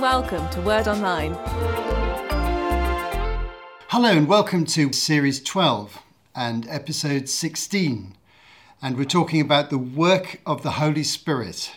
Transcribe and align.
welcome 0.00 0.48
to 0.48 0.62
Word 0.62 0.88
Online. 0.88 1.36
Hello 3.88 4.08
and 4.08 4.26
welcome 4.26 4.64
to 4.64 4.94
Series 4.94 5.42
12 5.42 5.98
and 6.34 6.66
Episode 6.70 7.28
16. 7.28 8.16
And 8.80 8.96
we're 8.96 9.04
talking 9.04 9.42
about 9.42 9.68
the 9.68 9.76
work 9.76 10.40
of 10.46 10.62
the 10.62 10.70
Holy 10.70 11.02
Spirit. 11.02 11.72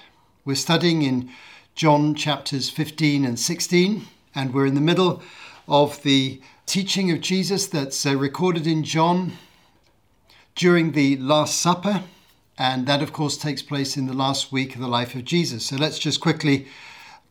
We're 0.46 0.56
studying 0.56 1.02
in 1.02 1.32
John 1.76 2.16
chapters 2.16 2.70
15 2.70 3.26
and 3.26 3.38
16, 3.38 4.08
and 4.34 4.54
we're 4.54 4.68
in 4.68 4.76
the 4.76 4.80
middle 4.80 5.22
of 5.68 6.02
the 6.04 6.40
teaching 6.66 7.12
of 7.12 7.20
Jesus 7.20 7.68
that's 7.68 8.06
uh, 8.06 8.16
recorded 8.16 8.66
in 8.66 8.86
John 8.86 9.34
during 10.56 10.94
the 10.94 11.18
Last 11.18 11.60
Supper. 11.60 12.04
And 12.58 12.88
that, 12.88 13.04
of 13.04 13.12
course, 13.12 13.36
takes 13.36 13.62
place 13.62 13.98
in 13.98 14.08
the 14.08 14.14
last 14.14 14.50
week 14.50 14.76
of 14.76 14.82
the 14.82 14.88
life 14.88 15.14
of 15.14 15.26
Jesus. 15.26 15.66
So 15.66 15.76
let's 15.76 16.00
just 16.00 16.22
quickly 16.22 16.68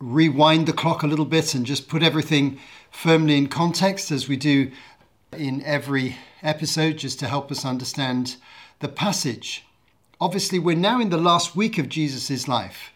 rewind 0.02 0.66
the 0.66 0.72
clock 0.72 1.04
a 1.04 1.06
little 1.06 1.24
bit 1.24 1.54
and 1.54 1.64
just 1.64 1.88
put 1.88 2.02
everything 2.02 2.58
firmly 2.90 3.36
in 3.36 3.46
context 3.46 4.10
as 4.10 4.28
we 4.28 4.36
do 4.36 4.68
in 5.32 5.62
every 5.62 6.16
episode, 6.42 6.98
just 6.98 7.20
to 7.20 7.28
help 7.28 7.52
us 7.52 7.64
understand 7.64 8.34
the 8.80 8.88
passage. 8.88 9.64
Obviously, 10.20 10.58
we're 10.58 10.76
now 10.76 11.00
in 11.00 11.10
the 11.10 11.16
last 11.16 11.54
week 11.54 11.78
of 11.78 11.88
Jesus' 11.88 12.48
life, 12.48 12.92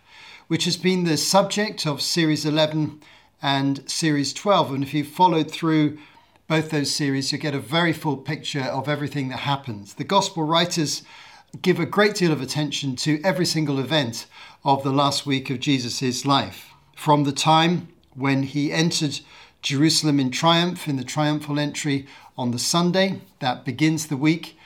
which 0.49 0.65
has 0.65 0.77
been 0.77 1.05
the 1.05 1.17
subject 1.17 1.87
of 1.87 2.03
Series 2.03 2.45
11 2.45 3.01
and 3.41 3.89
Series 3.89 4.33
12. 4.33 4.75
And 4.75 4.83
if 4.83 4.93
you 4.93 5.05
followed 5.05 5.49
through 5.49 5.99
both 6.49 6.71
those 6.71 6.91
series, 6.91 7.31
you 7.31 7.39
get 7.39 7.55
a 7.55 7.61
very 7.61 7.93
full 7.93 8.17
picture 8.17 8.63
of 8.63 8.89
everything 8.89 9.29
that 9.29 9.41
happens. 9.41 9.95
The 9.95 10.05
Gospel 10.05 10.43
writers 10.43 11.03
give 11.63 11.79
a 11.79 11.87
great 11.87 12.17
deal 12.17 12.33
of 12.33 12.43
attention 12.43 12.97
to 12.97 13.21
every 13.23 13.47
single 13.47 13.79
event 13.79 14.27
of 14.65 14.83
the 14.83 14.93
last 14.93 15.25
week 15.25 15.51
of 15.51 15.61
Jesus' 15.61 16.27
life 16.27 16.73
from 16.97 17.23
the 17.23 17.33
time 17.33 17.87
when 18.15 18.43
he 18.43 18.73
entered 18.73 19.21
Jerusalem 19.63 20.19
in 20.19 20.31
triumph 20.31 20.89
in 20.89 20.97
the 20.97 21.05
triumphal 21.05 21.61
entry 21.61 22.07
on 22.37 22.51
the 22.51 22.59
Sunday 22.59 23.21
that 23.39 23.65
begins 23.65 24.07
the 24.07 24.17
week, 24.17 24.59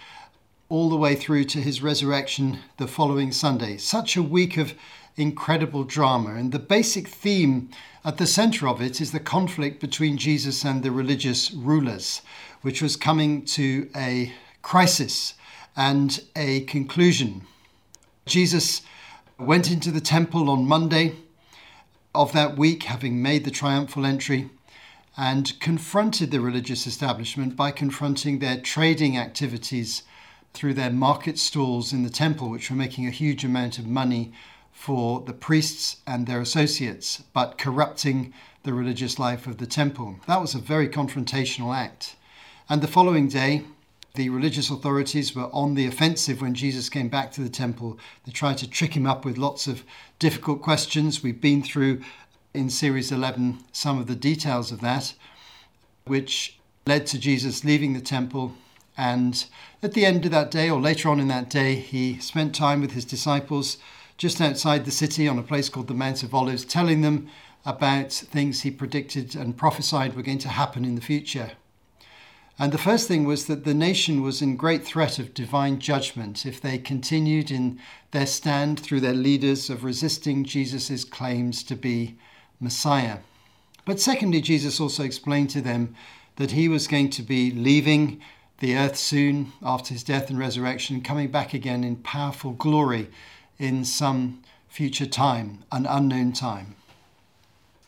all 0.68 0.88
the 0.88 0.96
way 0.96 1.16
through 1.16 1.44
to 1.44 1.60
his 1.60 1.82
resurrection 1.82 2.60
the 2.78 2.86
following 2.86 3.32
Sunday. 3.32 3.76
Such 3.76 4.16
a 4.16 4.22
week 4.22 4.56
of 4.56 4.74
incredible 5.16 5.82
drama. 5.82 6.34
And 6.36 6.52
the 6.52 6.60
basic 6.60 7.08
theme 7.08 7.68
at 8.04 8.16
the 8.18 8.26
center 8.26 8.68
of 8.68 8.80
it 8.80 9.00
is 9.00 9.10
the 9.10 9.20
conflict 9.20 9.80
between 9.80 10.16
Jesus 10.16 10.64
and 10.64 10.82
the 10.82 10.92
religious 10.92 11.50
rulers, 11.50 12.22
which 12.62 12.80
was 12.80 12.96
coming 12.96 13.44
to 13.46 13.90
a 13.96 14.32
crisis 14.62 15.34
and 15.76 16.22
a 16.36 16.60
conclusion. 16.62 17.42
Jesus 18.24 18.82
went 19.36 19.70
into 19.70 19.90
the 19.90 20.00
temple 20.00 20.48
on 20.48 20.66
Monday 20.66 21.16
of 22.14 22.32
that 22.32 22.56
week, 22.56 22.84
having 22.84 23.22
made 23.22 23.44
the 23.44 23.50
triumphal 23.50 24.04
entry, 24.04 24.50
and 25.16 25.58
confronted 25.60 26.30
the 26.30 26.40
religious 26.40 26.86
establishment 26.86 27.56
by 27.56 27.70
confronting 27.70 28.38
their 28.38 28.60
trading 28.60 29.16
activities 29.16 30.02
through 30.52 30.74
their 30.74 30.90
market 30.90 31.38
stalls 31.38 31.92
in 31.92 32.02
the 32.02 32.10
temple, 32.10 32.50
which 32.50 32.70
were 32.70 32.76
making 32.76 33.06
a 33.06 33.10
huge 33.10 33.44
amount 33.44 33.78
of 33.78 33.86
money 33.86 34.32
for 34.72 35.20
the 35.20 35.32
priests 35.32 35.96
and 36.06 36.26
their 36.26 36.40
associates, 36.40 37.22
but 37.32 37.58
corrupting 37.58 38.32
the 38.62 38.72
religious 38.72 39.18
life 39.18 39.46
of 39.46 39.58
the 39.58 39.66
temple. 39.66 40.16
That 40.26 40.40
was 40.40 40.54
a 40.54 40.58
very 40.58 40.88
confrontational 40.88 41.76
act. 41.76 42.16
And 42.68 42.82
the 42.82 42.88
following 42.88 43.28
day, 43.28 43.64
the 44.14 44.28
religious 44.28 44.70
authorities 44.70 45.34
were 45.34 45.48
on 45.52 45.74
the 45.74 45.86
offensive 45.86 46.40
when 46.40 46.54
Jesus 46.54 46.88
came 46.88 47.08
back 47.08 47.30
to 47.32 47.40
the 47.40 47.48
temple. 47.48 47.98
They 48.24 48.32
tried 48.32 48.58
to 48.58 48.68
trick 48.68 48.96
him 48.96 49.06
up 49.06 49.24
with 49.24 49.38
lots 49.38 49.66
of 49.66 49.84
difficult 50.18 50.62
questions. 50.62 51.22
We've 51.22 51.40
been 51.40 51.62
through 51.62 52.02
in 52.52 52.70
Series 52.70 53.12
11 53.12 53.58
some 53.72 53.98
of 53.98 54.08
the 54.08 54.16
details 54.16 54.72
of 54.72 54.80
that, 54.80 55.14
which 56.06 56.58
led 56.86 57.06
to 57.06 57.18
Jesus 57.18 57.64
leaving 57.64 57.92
the 57.92 58.00
temple. 58.00 58.54
And 58.96 59.44
at 59.82 59.94
the 59.94 60.04
end 60.04 60.24
of 60.24 60.32
that 60.32 60.50
day, 60.50 60.68
or 60.68 60.80
later 60.80 61.08
on 61.08 61.20
in 61.20 61.28
that 61.28 61.48
day, 61.48 61.76
he 61.76 62.18
spent 62.18 62.54
time 62.54 62.80
with 62.80 62.92
his 62.92 63.04
disciples 63.04 63.78
just 64.18 64.40
outside 64.40 64.84
the 64.84 64.90
city 64.90 65.28
on 65.28 65.38
a 65.38 65.42
place 65.42 65.68
called 65.68 65.88
the 65.88 65.94
Mount 65.94 66.22
of 66.22 66.34
Olives, 66.34 66.64
telling 66.64 67.00
them 67.00 67.28
about 67.64 68.12
things 68.12 68.62
he 68.62 68.70
predicted 68.70 69.36
and 69.36 69.56
prophesied 69.56 70.14
were 70.14 70.22
going 70.22 70.38
to 70.38 70.48
happen 70.48 70.84
in 70.84 70.96
the 70.96 71.00
future. 71.00 71.52
And 72.60 72.72
the 72.72 72.78
first 72.78 73.08
thing 73.08 73.24
was 73.24 73.46
that 73.46 73.64
the 73.64 73.72
nation 73.72 74.20
was 74.20 74.42
in 74.42 74.54
great 74.54 74.84
threat 74.84 75.18
of 75.18 75.32
divine 75.32 75.78
judgment 75.78 76.44
if 76.44 76.60
they 76.60 76.76
continued 76.76 77.50
in 77.50 77.80
their 78.10 78.26
stand 78.26 78.78
through 78.78 79.00
their 79.00 79.14
leaders 79.14 79.70
of 79.70 79.82
resisting 79.82 80.44
Jesus' 80.44 81.06
claims 81.06 81.62
to 81.64 81.74
be 81.74 82.18
Messiah. 82.60 83.20
But 83.86 83.98
secondly, 83.98 84.42
Jesus 84.42 84.78
also 84.78 85.04
explained 85.04 85.48
to 85.50 85.62
them 85.62 85.94
that 86.36 86.50
he 86.50 86.68
was 86.68 86.86
going 86.86 87.08
to 87.10 87.22
be 87.22 87.50
leaving 87.50 88.20
the 88.58 88.76
earth 88.76 88.96
soon 88.96 89.54
after 89.62 89.94
his 89.94 90.04
death 90.04 90.28
and 90.28 90.38
resurrection, 90.38 91.00
coming 91.00 91.30
back 91.30 91.54
again 91.54 91.82
in 91.82 91.96
powerful 91.96 92.52
glory 92.52 93.08
in 93.58 93.86
some 93.86 94.42
future 94.68 95.06
time, 95.06 95.64
an 95.72 95.86
unknown 95.86 96.32
time. 96.32 96.76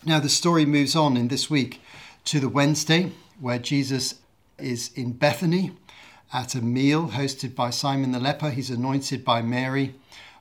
Now, 0.06 0.18
the 0.18 0.30
story 0.30 0.64
moves 0.64 0.96
on 0.96 1.18
in 1.18 1.28
this 1.28 1.50
week 1.50 1.82
to 2.24 2.40
the 2.40 2.48
Wednesday, 2.48 3.12
where 3.38 3.58
Jesus 3.58 4.14
is 4.62 4.90
in 4.94 5.12
Bethany 5.12 5.72
at 6.32 6.54
a 6.54 6.62
meal 6.62 7.08
hosted 7.08 7.54
by 7.54 7.70
Simon 7.70 8.12
the 8.12 8.20
leper. 8.20 8.50
He's 8.50 8.70
anointed 8.70 9.24
by 9.24 9.42
Mary 9.42 9.94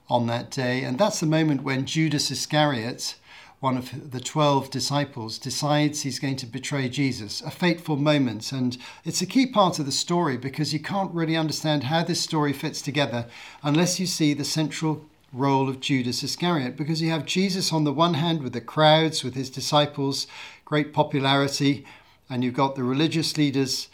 on 0.09 0.27
that 0.27 0.51
day. 0.51 0.83
And 0.83 0.97
that's 0.97 1.19
the 1.19 1.25
moment 1.25 1.63
when 1.63 1.85
Judas 1.85 2.31
Iscariot, 2.31 3.15
one 3.59 3.77
of 3.77 4.11
the 4.11 4.19
12 4.19 4.69
disciples, 4.69 5.37
decides 5.37 6.01
he's 6.01 6.19
going 6.19 6.37
to 6.37 6.45
betray 6.45 6.89
Jesus. 6.89 7.41
A 7.41 7.51
fateful 7.51 7.97
moment. 7.97 8.51
And 8.51 8.77
it's 9.03 9.21
a 9.21 9.25
key 9.25 9.45
part 9.45 9.79
of 9.79 9.85
the 9.85 9.91
story 9.91 10.37
because 10.37 10.73
you 10.73 10.79
can't 10.79 11.13
really 11.13 11.35
understand 11.35 11.85
how 11.85 12.03
this 12.03 12.21
story 12.21 12.53
fits 12.53 12.81
together 12.81 13.27
unless 13.63 13.99
you 13.99 14.05
see 14.05 14.33
the 14.33 14.45
central 14.45 15.05
role 15.33 15.69
of 15.69 15.79
Judas 15.79 16.23
Iscariot 16.23 16.75
because 16.75 17.01
you 17.01 17.09
have 17.09 17.25
Jesus 17.25 17.71
on 17.71 17.83
the 17.83 17.93
one 17.93 18.15
hand 18.15 18.43
with 18.43 18.53
the 18.53 18.61
crowds, 18.61 19.23
with 19.23 19.35
his 19.35 19.49
disciples, 19.49 20.27
great 20.65 20.93
popularity, 20.93 21.85
and 22.29 22.43
you've 22.43 22.53
got 22.53 22.75
the 22.75 22.83
religious 22.83 23.37
leaders 23.37 23.87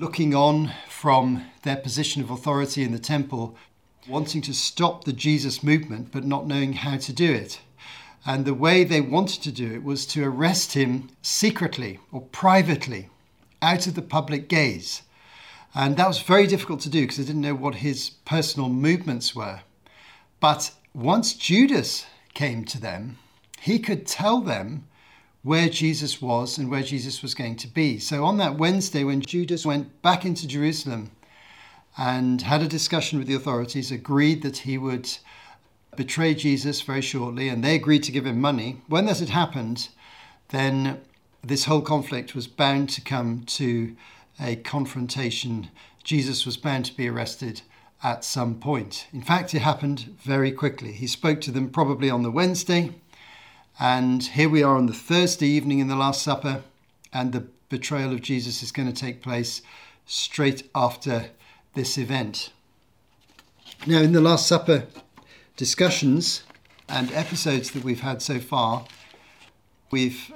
looking 0.00 0.34
on 0.34 0.72
from 0.88 1.44
their 1.62 1.76
position 1.76 2.22
of 2.22 2.30
authority 2.30 2.82
in 2.82 2.90
the 2.90 2.98
temple, 2.98 3.54
wanting 4.08 4.40
to 4.40 4.54
stop 4.54 5.04
the 5.04 5.12
Jesus 5.12 5.62
movement, 5.62 6.10
but 6.10 6.24
not 6.24 6.46
knowing 6.46 6.72
how 6.72 6.96
to 6.96 7.12
do 7.12 7.30
it. 7.30 7.60
And 8.24 8.46
the 8.46 8.54
way 8.54 8.82
they 8.82 9.02
wanted 9.02 9.42
to 9.42 9.52
do 9.52 9.74
it 9.74 9.84
was 9.84 10.06
to 10.06 10.24
arrest 10.24 10.72
him 10.72 11.10
secretly 11.20 12.00
or 12.10 12.22
privately 12.22 13.10
out 13.60 13.86
of 13.86 13.94
the 13.94 14.00
public 14.00 14.48
gaze. 14.48 15.02
And 15.74 15.98
that 15.98 16.08
was 16.08 16.20
very 16.20 16.46
difficult 16.46 16.80
to 16.80 16.88
do 16.88 17.02
because 17.02 17.18
they 17.18 17.24
didn't 17.24 17.42
know 17.42 17.54
what 17.54 17.76
his 17.76 18.08
personal 18.24 18.70
movements 18.70 19.36
were. 19.36 19.60
But 20.40 20.72
once 20.94 21.34
Judas 21.34 22.06
came 22.32 22.64
to 22.64 22.80
them, 22.80 23.18
he 23.60 23.78
could 23.78 24.06
tell 24.06 24.40
them 24.40 24.86
where 25.42 25.68
Jesus 25.68 26.20
was 26.20 26.58
and 26.58 26.70
where 26.70 26.82
Jesus 26.82 27.22
was 27.22 27.34
going 27.34 27.56
to 27.56 27.68
be. 27.68 27.98
So 27.98 28.24
on 28.24 28.36
that 28.38 28.58
Wednesday, 28.58 29.04
when 29.04 29.22
Judas 29.22 29.64
went 29.64 30.02
back 30.02 30.24
into 30.24 30.46
Jerusalem 30.46 31.10
and 31.96 32.42
had 32.42 32.62
a 32.62 32.68
discussion 32.68 33.18
with 33.18 33.26
the 33.26 33.34
authorities, 33.34 33.90
agreed 33.90 34.42
that 34.42 34.58
he 34.58 34.76
would 34.76 35.10
betray 35.96 36.34
Jesus 36.34 36.80
very 36.82 37.00
shortly, 37.00 37.48
and 37.48 37.64
they 37.64 37.74
agreed 37.74 38.02
to 38.04 38.12
give 38.12 38.26
him 38.26 38.40
money. 38.40 38.80
When 38.86 39.06
that 39.06 39.18
had 39.18 39.30
happened, 39.30 39.88
then 40.50 41.00
this 41.42 41.64
whole 41.64 41.80
conflict 41.82 42.34
was 42.34 42.46
bound 42.46 42.90
to 42.90 43.00
come 43.00 43.44
to 43.46 43.96
a 44.40 44.56
confrontation. 44.56 45.70
Jesus 46.04 46.46
was 46.46 46.56
bound 46.56 46.84
to 46.86 46.96
be 46.96 47.08
arrested 47.08 47.62
at 48.02 48.24
some 48.24 48.60
point. 48.60 49.06
In 49.12 49.22
fact, 49.22 49.54
it 49.54 49.60
happened 49.60 50.16
very 50.22 50.52
quickly. 50.52 50.92
He 50.92 51.06
spoke 51.06 51.40
to 51.42 51.50
them 51.50 51.70
probably 51.70 52.08
on 52.08 52.22
the 52.22 52.30
Wednesday 52.30 52.94
and 53.80 54.22
here 54.22 54.50
we 54.50 54.62
are 54.62 54.76
on 54.76 54.84
the 54.84 54.92
Thursday 54.92 55.46
evening 55.46 55.78
in 55.78 55.88
the 55.88 55.96
Last 55.96 56.22
Supper, 56.22 56.62
and 57.14 57.32
the 57.32 57.46
betrayal 57.70 58.12
of 58.12 58.20
Jesus 58.20 58.62
is 58.62 58.72
going 58.72 58.92
to 58.92 58.94
take 58.94 59.22
place 59.22 59.62
straight 60.04 60.68
after 60.74 61.30
this 61.72 61.96
event. 61.96 62.52
Now, 63.86 64.00
in 64.00 64.12
the 64.12 64.20
Last 64.20 64.46
Supper 64.46 64.86
discussions 65.56 66.42
and 66.90 67.10
episodes 67.12 67.70
that 67.70 67.82
we've 67.82 68.00
had 68.00 68.20
so 68.20 68.38
far, 68.38 68.84
we've 69.90 70.30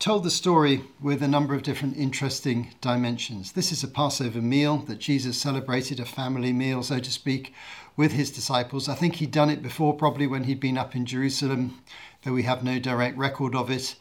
told 0.00 0.24
the 0.24 0.30
story 0.30 0.82
with 1.00 1.22
a 1.22 1.28
number 1.28 1.54
of 1.54 1.62
different 1.62 1.96
interesting 1.96 2.74
dimensions. 2.80 3.52
This 3.52 3.70
is 3.70 3.84
a 3.84 3.88
Passover 3.88 4.40
meal 4.40 4.78
that 4.88 4.98
Jesus 4.98 5.38
celebrated, 5.38 6.00
a 6.00 6.04
family 6.04 6.52
meal, 6.52 6.82
so 6.82 6.98
to 6.98 7.12
speak, 7.12 7.54
with 7.96 8.12
his 8.12 8.32
disciples. 8.32 8.88
I 8.88 8.96
think 8.96 9.16
he'd 9.16 9.30
done 9.30 9.50
it 9.50 9.62
before, 9.62 9.94
probably 9.94 10.26
when 10.26 10.44
he'd 10.44 10.58
been 10.58 10.78
up 10.78 10.96
in 10.96 11.06
Jerusalem 11.06 11.78
though 12.22 12.32
we 12.32 12.42
have 12.42 12.62
no 12.62 12.78
direct 12.78 13.16
record 13.16 13.54
of 13.54 13.70
it. 13.70 13.96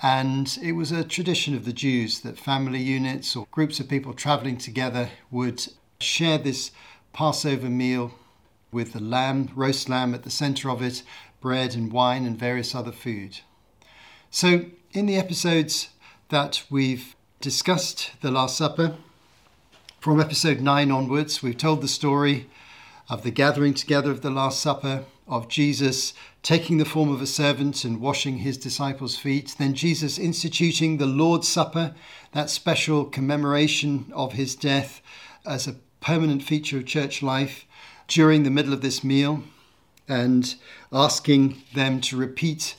And 0.00 0.58
it 0.62 0.72
was 0.72 0.92
a 0.92 1.04
tradition 1.04 1.54
of 1.54 1.64
the 1.64 1.72
Jews 1.72 2.20
that 2.20 2.38
family 2.38 2.80
units 2.80 3.36
or 3.36 3.46
groups 3.50 3.80
of 3.80 3.88
people 3.88 4.12
traveling 4.12 4.58
together 4.58 5.10
would 5.30 5.66
share 6.00 6.38
this 6.38 6.72
Passover 7.12 7.70
meal 7.70 8.12
with 8.72 8.92
the 8.92 9.00
lamb, 9.00 9.50
roast 9.54 9.88
lamb 9.88 10.14
at 10.14 10.24
the 10.24 10.30
center 10.30 10.68
of 10.68 10.82
it, 10.82 11.02
bread 11.40 11.74
and 11.74 11.92
wine 11.92 12.26
and 12.26 12.38
various 12.38 12.74
other 12.74 12.92
food. 12.92 13.38
So, 14.30 14.66
in 14.92 15.06
the 15.06 15.16
episodes 15.16 15.90
that 16.28 16.64
we've 16.68 17.14
discussed 17.40 18.12
the 18.20 18.32
Last 18.32 18.56
Supper, 18.56 18.96
from 20.00 20.20
episode 20.20 20.60
9 20.60 20.90
onwards, 20.90 21.42
we've 21.42 21.56
told 21.56 21.80
the 21.80 21.88
story 21.88 22.50
of 23.08 23.22
the 23.22 23.30
gathering 23.30 23.74
together 23.74 24.10
of 24.10 24.22
the 24.22 24.30
Last 24.30 24.60
Supper, 24.60 25.04
of 25.26 25.48
Jesus 25.48 26.12
taking 26.42 26.76
the 26.76 26.84
form 26.84 27.10
of 27.10 27.22
a 27.22 27.26
servant 27.26 27.84
and 27.84 28.00
washing 28.00 28.38
his 28.38 28.58
disciples' 28.58 29.16
feet, 29.16 29.54
then 29.58 29.74
Jesus 29.74 30.18
instituting 30.18 30.98
the 30.98 31.06
Lord's 31.06 31.48
Supper, 31.48 31.94
that 32.32 32.50
special 32.50 33.04
commemoration 33.04 34.12
of 34.14 34.34
his 34.34 34.54
death 34.54 35.00
as 35.46 35.66
a 35.66 35.76
permanent 36.00 36.42
feature 36.42 36.78
of 36.78 36.86
church 36.86 37.22
life 37.22 37.64
during 38.08 38.42
the 38.42 38.50
middle 38.50 38.74
of 38.74 38.82
this 38.82 39.02
meal, 39.02 39.42
and 40.06 40.56
asking 40.92 41.62
them 41.74 42.00
to 42.02 42.16
repeat 42.16 42.76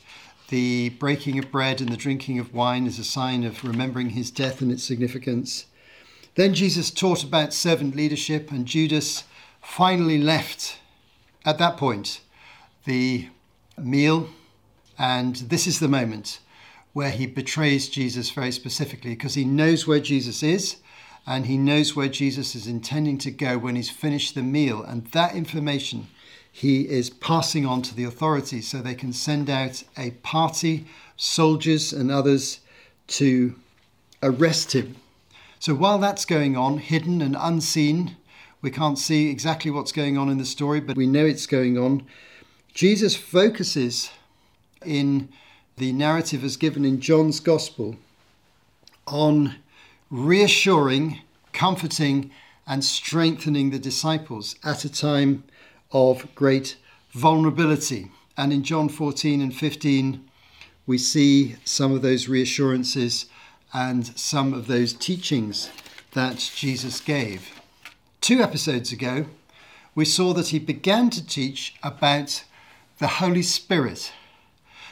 the 0.50 0.89
breaking 0.89 1.39
of 1.39 1.51
bread 1.51 1.81
and 1.81 1.89
the 1.89 1.97
drinking 1.97 2.38
of 2.38 2.53
wine 2.53 2.86
as 2.86 3.00
a 3.00 3.03
sign 3.03 3.44
of 3.44 3.63
remembering 3.63 4.12
his 4.12 4.30
death 4.30 4.62
and 4.62 4.71
its 4.71 4.83
significance. 4.83 5.65
Then 6.36 6.53
Jesus 6.53 6.92
taught 6.92 7.24
about 7.24 7.51
servant 7.51 7.95
leadership, 7.95 8.51
and 8.51 8.68
Judas 8.68 9.24
finally 9.59 10.19
left 10.19 10.77
at 11.44 11.57
that 11.57 11.77
point 11.77 12.21
the 12.85 13.27
meal. 13.77 14.29
And 14.97 15.35
this 15.35 15.67
is 15.67 15.79
the 15.79 15.87
moment 15.87 16.39
where 16.93 17.11
he 17.11 17.27
betrays 17.27 17.89
Jesus 17.89 18.29
very 18.29 18.51
specifically 18.51 19.11
because 19.11 19.33
he 19.33 19.43
knows 19.43 19.85
where 19.85 19.99
Jesus 19.99 20.41
is 20.41 20.77
and 21.27 21.45
he 21.45 21.57
knows 21.57 21.95
where 21.95 22.07
Jesus 22.07 22.55
is 22.55 22.67
intending 22.67 23.17
to 23.19 23.31
go 23.31 23.57
when 23.57 23.75
he's 23.75 23.89
finished 23.89 24.35
the 24.35 24.43
meal. 24.43 24.83
And 24.83 25.07
that 25.07 25.35
information 25.35 26.07
he 26.51 26.87
is 26.87 27.09
passing 27.09 27.65
on 27.65 27.81
to 27.81 27.93
the 27.93 28.05
authorities 28.05 28.69
so 28.69 28.77
they 28.77 28.95
can 28.95 29.11
send 29.11 29.49
out 29.49 29.83
a 29.97 30.11
party, 30.11 30.85
soldiers 31.17 31.91
and 31.91 32.09
others 32.09 32.59
to 33.07 33.55
arrest 34.23 34.73
him. 34.73 34.95
So 35.59 35.73
while 35.73 35.97
that's 35.97 36.23
going 36.23 36.55
on, 36.55 36.77
hidden 36.77 37.21
and 37.21 37.35
unseen, 37.37 38.15
we 38.61 38.71
can't 38.71 38.97
see 38.97 39.29
exactly 39.29 39.69
what's 39.69 39.91
going 39.91 40.17
on 40.17 40.29
in 40.29 40.37
the 40.37 40.45
story, 40.45 40.79
but 40.79 40.95
we 40.95 41.07
know 41.07 41.25
it's 41.25 41.45
going 41.45 41.77
on. 41.77 42.05
Jesus 42.75 43.16
focuses 43.16 44.12
in 44.86 45.30
the 45.77 45.94
narrative 45.94 46.44
as 46.44 46.57
given 46.57 46.83
in 46.83 47.00
John's 47.00 47.39
Gospel 47.39 47.95
on 49.07 49.56
reassuring, 50.12 51.22
comforting, 51.54 52.31
and 52.68 52.83
strengthening 52.83 53.69
the 53.69 53.80
disciples 53.80 54.57
at 54.62 54.83
a 54.83 54.92
time 54.92 55.45
of 55.94 56.27
great 56.36 56.75
vulnerability. 57.12 58.12
And 58.36 58.51
in 58.51 58.62
John 58.62 58.89
14 58.89 59.39
and 59.39 59.56
15, 59.56 60.30
we 60.86 60.98
see 60.98 61.56
some 61.63 61.94
of 61.94 62.01
those 62.01 62.28
reassurances 62.28 63.28
and 63.74 64.06
some 64.19 64.54
of 64.54 64.68
those 64.68 64.92
teachings 64.92 65.69
that 66.12 66.51
Jesus 66.54 67.00
gave. 67.00 67.51
Two 68.19 68.42
episodes 68.42 68.92
ago, 68.92 69.28
we 69.95 70.04
saw 70.04 70.33
that 70.33 70.50
he 70.50 70.60
began 70.60 71.10
to 71.12 71.25
teach 71.25 71.74
about 71.81 72.44
the 72.97 73.07
Holy 73.07 73.42
Spirit. 73.42 74.13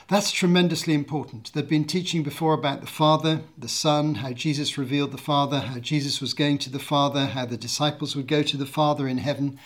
That's 0.09 0.31
tremendously 0.31 0.94
important. 0.94 1.53
They've 1.53 1.67
been 1.67 1.85
teaching 1.85 2.21
before 2.21 2.53
about 2.53 2.81
the 2.81 2.88
Father, 2.88 3.41
the 3.57 3.69
Son, 3.69 4.15
how 4.15 4.33
Jesus 4.33 4.77
revealed 4.77 5.11
the 5.11 5.17
Father, 5.17 5.59
how 5.61 5.79
Jesus 5.79 6.19
was 6.19 6.33
going 6.33 6.57
to 6.59 6.69
the 6.69 6.79
Father, 6.79 7.27
how 7.27 7.45
the 7.45 7.55
disciples 7.55 8.13
would 8.13 8.27
go 8.27 8.44
to 8.44 8.57
the 8.57 8.65
Father 8.65 9.07
in 9.07 9.19
heaven. 9.19 9.57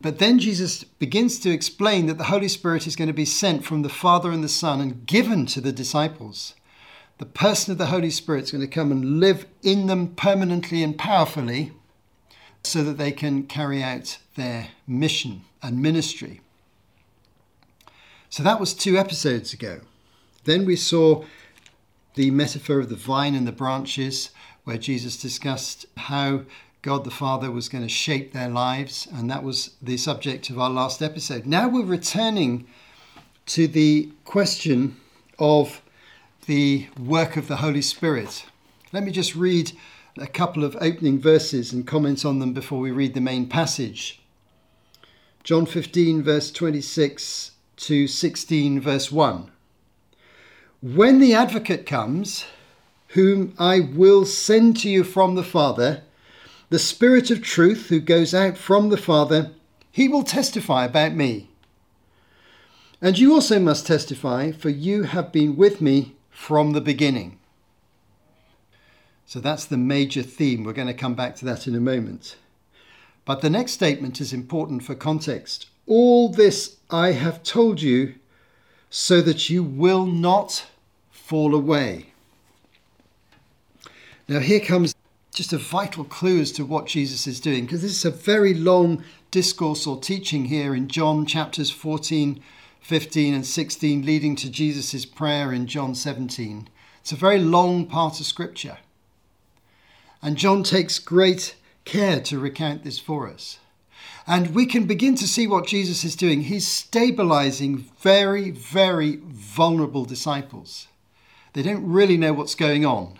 But 0.00 0.20
then 0.20 0.38
Jesus 0.38 0.84
begins 0.84 1.40
to 1.40 1.50
explain 1.50 2.06
that 2.06 2.18
the 2.18 2.24
Holy 2.24 2.46
Spirit 2.46 2.86
is 2.86 2.94
going 2.94 3.08
to 3.08 3.12
be 3.12 3.24
sent 3.24 3.64
from 3.64 3.82
the 3.82 3.88
Father 3.88 4.30
and 4.30 4.44
the 4.44 4.48
Son 4.48 4.80
and 4.80 5.04
given 5.04 5.44
to 5.46 5.60
the 5.60 5.72
disciples. 5.72 6.54
The 7.18 7.26
person 7.26 7.72
of 7.72 7.78
the 7.78 7.86
Holy 7.86 8.10
Spirit 8.10 8.44
is 8.44 8.52
going 8.52 8.62
to 8.62 8.68
come 8.68 8.92
and 8.92 9.18
live 9.18 9.46
in 9.64 9.88
them 9.88 10.14
permanently 10.14 10.82
and 10.84 10.96
powerfully 10.96 11.72
so 12.62 12.84
that 12.84 12.98
they 12.98 13.10
can 13.10 13.42
carry 13.44 13.82
out 13.82 14.18
their 14.36 14.68
mission 14.86 15.42
and 15.60 15.82
ministry. 15.82 16.40
So 18.32 18.42
that 18.44 18.58
was 18.58 18.72
two 18.72 18.96
episodes 18.96 19.52
ago. 19.52 19.82
Then 20.44 20.64
we 20.64 20.74
saw 20.74 21.26
the 22.14 22.30
metaphor 22.30 22.78
of 22.78 22.88
the 22.88 22.96
vine 22.96 23.34
and 23.34 23.46
the 23.46 23.52
branches, 23.52 24.30
where 24.64 24.78
Jesus 24.78 25.20
discussed 25.20 25.84
how 25.98 26.44
God 26.80 27.04
the 27.04 27.10
Father 27.10 27.50
was 27.50 27.68
going 27.68 27.84
to 27.84 27.90
shape 27.90 28.32
their 28.32 28.48
lives, 28.48 29.06
and 29.12 29.30
that 29.30 29.42
was 29.42 29.72
the 29.82 29.98
subject 29.98 30.48
of 30.48 30.58
our 30.58 30.70
last 30.70 31.02
episode. 31.02 31.44
Now 31.44 31.68
we're 31.68 31.84
returning 31.84 32.66
to 33.48 33.68
the 33.68 34.08
question 34.24 34.96
of 35.38 35.82
the 36.46 36.88
work 36.98 37.36
of 37.36 37.48
the 37.48 37.56
Holy 37.56 37.82
Spirit. 37.82 38.46
Let 38.94 39.04
me 39.04 39.12
just 39.12 39.36
read 39.36 39.72
a 40.16 40.26
couple 40.26 40.64
of 40.64 40.74
opening 40.80 41.20
verses 41.20 41.70
and 41.70 41.86
comment 41.86 42.24
on 42.24 42.38
them 42.38 42.54
before 42.54 42.78
we 42.78 42.92
read 42.92 43.12
the 43.12 43.20
main 43.20 43.46
passage. 43.46 44.22
John 45.44 45.66
15, 45.66 46.22
verse 46.22 46.50
26 46.50 47.51
to 47.76 48.06
16, 48.06 48.80
verse 48.80 49.10
1. 49.10 49.50
When 50.80 51.20
the 51.20 51.34
advocate 51.34 51.86
comes, 51.86 52.44
whom 53.08 53.54
I 53.58 53.80
will 53.80 54.24
send 54.24 54.76
to 54.78 54.88
you 54.88 55.04
from 55.04 55.34
the 55.34 55.44
Father, 55.44 56.02
the 56.70 56.78
Spirit 56.78 57.30
of 57.30 57.42
truth 57.42 57.88
who 57.88 58.00
goes 58.00 58.32
out 58.34 58.56
from 58.56 58.88
the 58.88 58.96
Father, 58.96 59.50
he 59.90 60.08
will 60.08 60.22
testify 60.22 60.84
about 60.84 61.12
me. 61.12 61.48
And 63.00 63.18
you 63.18 63.34
also 63.34 63.58
must 63.58 63.86
testify, 63.86 64.52
for 64.52 64.70
you 64.70 65.02
have 65.02 65.32
been 65.32 65.56
with 65.56 65.80
me 65.80 66.14
from 66.30 66.72
the 66.72 66.80
beginning. 66.80 67.38
So 69.26 69.40
that's 69.40 69.64
the 69.64 69.76
major 69.76 70.22
theme. 70.22 70.64
We're 70.64 70.72
going 70.72 70.88
to 70.88 70.94
come 70.94 71.14
back 71.14 71.36
to 71.36 71.44
that 71.46 71.66
in 71.66 71.74
a 71.74 71.80
moment. 71.80 72.36
But 73.24 73.40
the 73.40 73.50
next 73.50 73.72
statement 73.72 74.20
is 74.20 74.32
important 74.32 74.82
for 74.82 74.94
context. 74.94 75.66
All 75.86 76.28
this 76.28 76.76
I 76.90 77.12
have 77.12 77.42
told 77.42 77.82
you 77.82 78.14
so 78.90 79.20
that 79.22 79.48
you 79.48 79.62
will 79.62 80.06
not 80.06 80.66
fall 81.10 81.54
away. 81.54 82.12
Now, 84.28 84.40
here 84.40 84.60
comes 84.60 84.94
just 85.34 85.52
a 85.52 85.58
vital 85.58 86.04
clue 86.04 86.40
as 86.40 86.52
to 86.52 86.64
what 86.64 86.86
Jesus 86.86 87.26
is 87.26 87.40
doing, 87.40 87.64
because 87.64 87.82
this 87.82 87.96
is 87.96 88.04
a 88.04 88.10
very 88.10 88.52
long 88.52 89.02
discourse 89.30 89.86
or 89.86 89.98
teaching 89.98 90.44
here 90.44 90.74
in 90.74 90.88
John 90.88 91.24
chapters 91.24 91.70
14, 91.70 92.42
15, 92.80 93.34
and 93.34 93.46
16, 93.46 94.04
leading 94.04 94.36
to 94.36 94.50
Jesus' 94.50 95.06
prayer 95.06 95.52
in 95.52 95.66
John 95.66 95.94
17. 95.94 96.68
It's 97.00 97.12
a 97.12 97.16
very 97.16 97.38
long 97.38 97.86
part 97.86 98.20
of 98.20 98.26
Scripture. 98.26 98.78
And 100.20 100.36
John 100.36 100.62
takes 100.62 100.98
great 100.98 101.56
care 101.84 102.20
to 102.20 102.38
recount 102.38 102.84
this 102.84 102.98
for 102.98 103.28
us. 103.28 103.58
And 104.32 104.54
we 104.54 104.64
can 104.64 104.86
begin 104.86 105.14
to 105.16 105.28
see 105.28 105.46
what 105.46 105.66
Jesus 105.66 106.04
is 106.04 106.16
doing. 106.16 106.40
He's 106.40 106.66
stabilizing 106.66 107.84
very, 108.00 108.50
very 108.50 109.16
vulnerable 109.16 110.06
disciples. 110.06 110.86
They 111.52 111.60
don't 111.60 111.86
really 111.86 112.16
know 112.16 112.32
what's 112.32 112.54
going 112.54 112.86
on. 112.86 113.18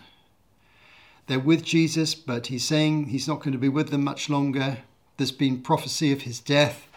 They're 1.27 1.39
with 1.39 1.63
Jesus, 1.63 2.15
but 2.15 2.47
he's 2.47 2.67
saying 2.67 3.09
he's 3.09 3.27
not 3.27 3.41
going 3.41 3.51
to 3.51 3.59
be 3.59 3.69
with 3.69 3.91
them 3.91 4.03
much 4.03 4.27
longer. 4.27 4.79
There's 5.17 5.31
been 5.31 5.61
prophecy 5.61 6.11
of 6.11 6.23
his 6.23 6.39
death. 6.39 6.87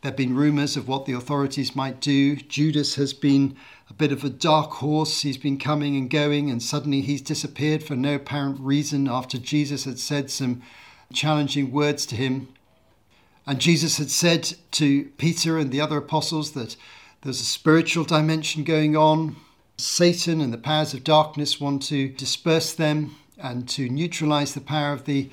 There 0.00 0.10
have 0.10 0.16
been 0.16 0.34
rumors 0.34 0.76
of 0.76 0.88
what 0.88 1.06
the 1.06 1.12
authorities 1.12 1.76
might 1.76 2.00
do. 2.00 2.34
Judas 2.34 2.96
has 2.96 3.12
been 3.12 3.56
a 3.88 3.94
bit 3.94 4.10
of 4.10 4.24
a 4.24 4.28
dark 4.28 4.72
horse. 4.72 5.22
He's 5.22 5.38
been 5.38 5.56
coming 5.56 5.94
and 5.94 6.10
going, 6.10 6.50
and 6.50 6.60
suddenly 6.60 7.00
he's 7.00 7.22
disappeared 7.22 7.84
for 7.84 7.94
no 7.94 8.16
apparent 8.16 8.58
reason 8.58 9.06
after 9.06 9.38
Jesus 9.38 9.84
had 9.84 10.00
said 10.00 10.32
some 10.32 10.62
challenging 11.12 11.70
words 11.70 12.04
to 12.06 12.16
him. 12.16 12.48
And 13.46 13.58
Jesus 13.58 13.98
had 13.98 14.10
said 14.10 14.54
to 14.72 15.04
Peter 15.18 15.58
and 15.58 15.70
the 15.70 15.80
other 15.80 15.96
apostles 15.96 16.52
that 16.52 16.76
there's 17.22 17.40
a 17.40 17.44
spiritual 17.44 18.04
dimension 18.04 18.64
going 18.64 18.96
on. 18.96 19.36
Satan 19.76 20.40
and 20.40 20.52
the 20.52 20.58
powers 20.58 20.94
of 20.94 21.02
darkness 21.02 21.60
want 21.60 21.82
to 21.84 22.08
disperse 22.08 22.72
them 22.72 23.16
and 23.38 23.68
to 23.70 23.88
neutralize 23.88 24.54
the 24.54 24.60
power 24.60 24.92
of 24.92 25.04
the 25.04 25.28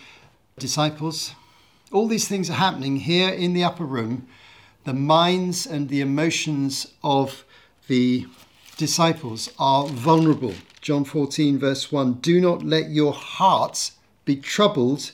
disciples. 0.57 1.35
All 1.91 2.07
these 2.07 2.27
things 2.27 2.49
are 2.49 2.53
happening 2.53 2.97
here 2.97 3.29
in 3.29 3.53
the 3.53 3.63
upper 3.63 3.85
room. 3.85 4.27
The 4.85 4.93
minds 4.93 5.65
and 5.65 5.89
the 5.89 6.01
emotions 6.01 6.87
of 7.03 7.43
the 7.87 8.27
disciples 8.77 9.51
are 9.59 9.87
vulnerable. 9.87 10.53
John 10.81 11.03
14, 11.03 11.59
verse 11.59 11.91
1 11.91 12.13
Do 12.13 12.39
not 12.39 12.63
let 12.63 12.89
your 12.89 13.13
hearts 13.13 13.93
be 14.25 14.35
troubled. 14.35 15.11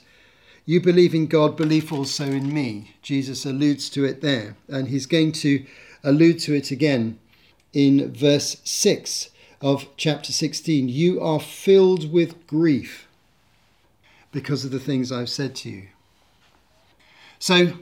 You 0.66 0.82
believe 0.82 1.14
in 1.14 1.28
God, 1.28 1.56
believe 1.56 1.94
also 1.94 2.26
in 2.26 2.54
me. 2.54 2.96
Jesus 3.04 3.46
alludes 3.46 3.90
to 3.92 4.04
it 4.04 4.22
there, 4.22 4.58
and 4.68 4.88
he's 4.88 5.06
going 5.06 5.32
to 5.34 5.64
allude 6.04 6.40
to 6.40 6.56
it 6.56 6.72
again 6.72 7.20
in 7.72 8.12
verse 8.14 8.58
6 8.64 9.30
of 9.62 9.88
chapter 9.96 10.32
16. 10.32 10.90
You 10.90 11.22
are 11.22 11.40
filled 11.40 12.12
with 12.12 12.48
grief 12.48 13.08
because 14.32 14.66
of 14.66 14.72
the 14.72 14.80
things 14.80 15.12
I've 15.12 15.30
said 15.30 15.56
to 15.58 15.70
you. 15.70 15.88
So 17.38 17.74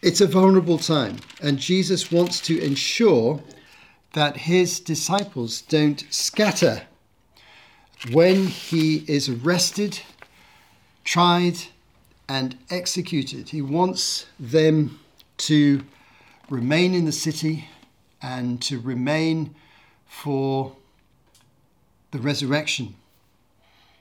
it's 0.00 0.20
a 0.20 0.26
vulnerable 0.26 0.78
time, 0.78 1.18
and 1.42 1.58
Jesus 1.58 2.10
wants 2.10 2.40
to 2.42 2.58
ensure 2.58 3.42
that 4.14 4.36
his 4.36 4.80
disciples 4.80 5.60
don't 5.60 6.04
scatter 6.08 6.82
when 8.12 8.46
he 8.46 9.04
is 9.08 9.28
arrested, 9.28 10.00
tried, 11.08 11.56
and 12.28 12.54
executed. 12.68 13.48
He 13.48 13.62
wants 13.62 14.26
them 14.38 15.00
to 15.38 15.82
remain 16.50 16.92
in 16.92 17.06
the 17.06 17.12
city 17.12 17.66
and 18.20 18.60
to 18.60 18.78
remain 18.78 19.54
for 20.06 20.76
the 22.10 22.18
resurrection. 22.18 22.94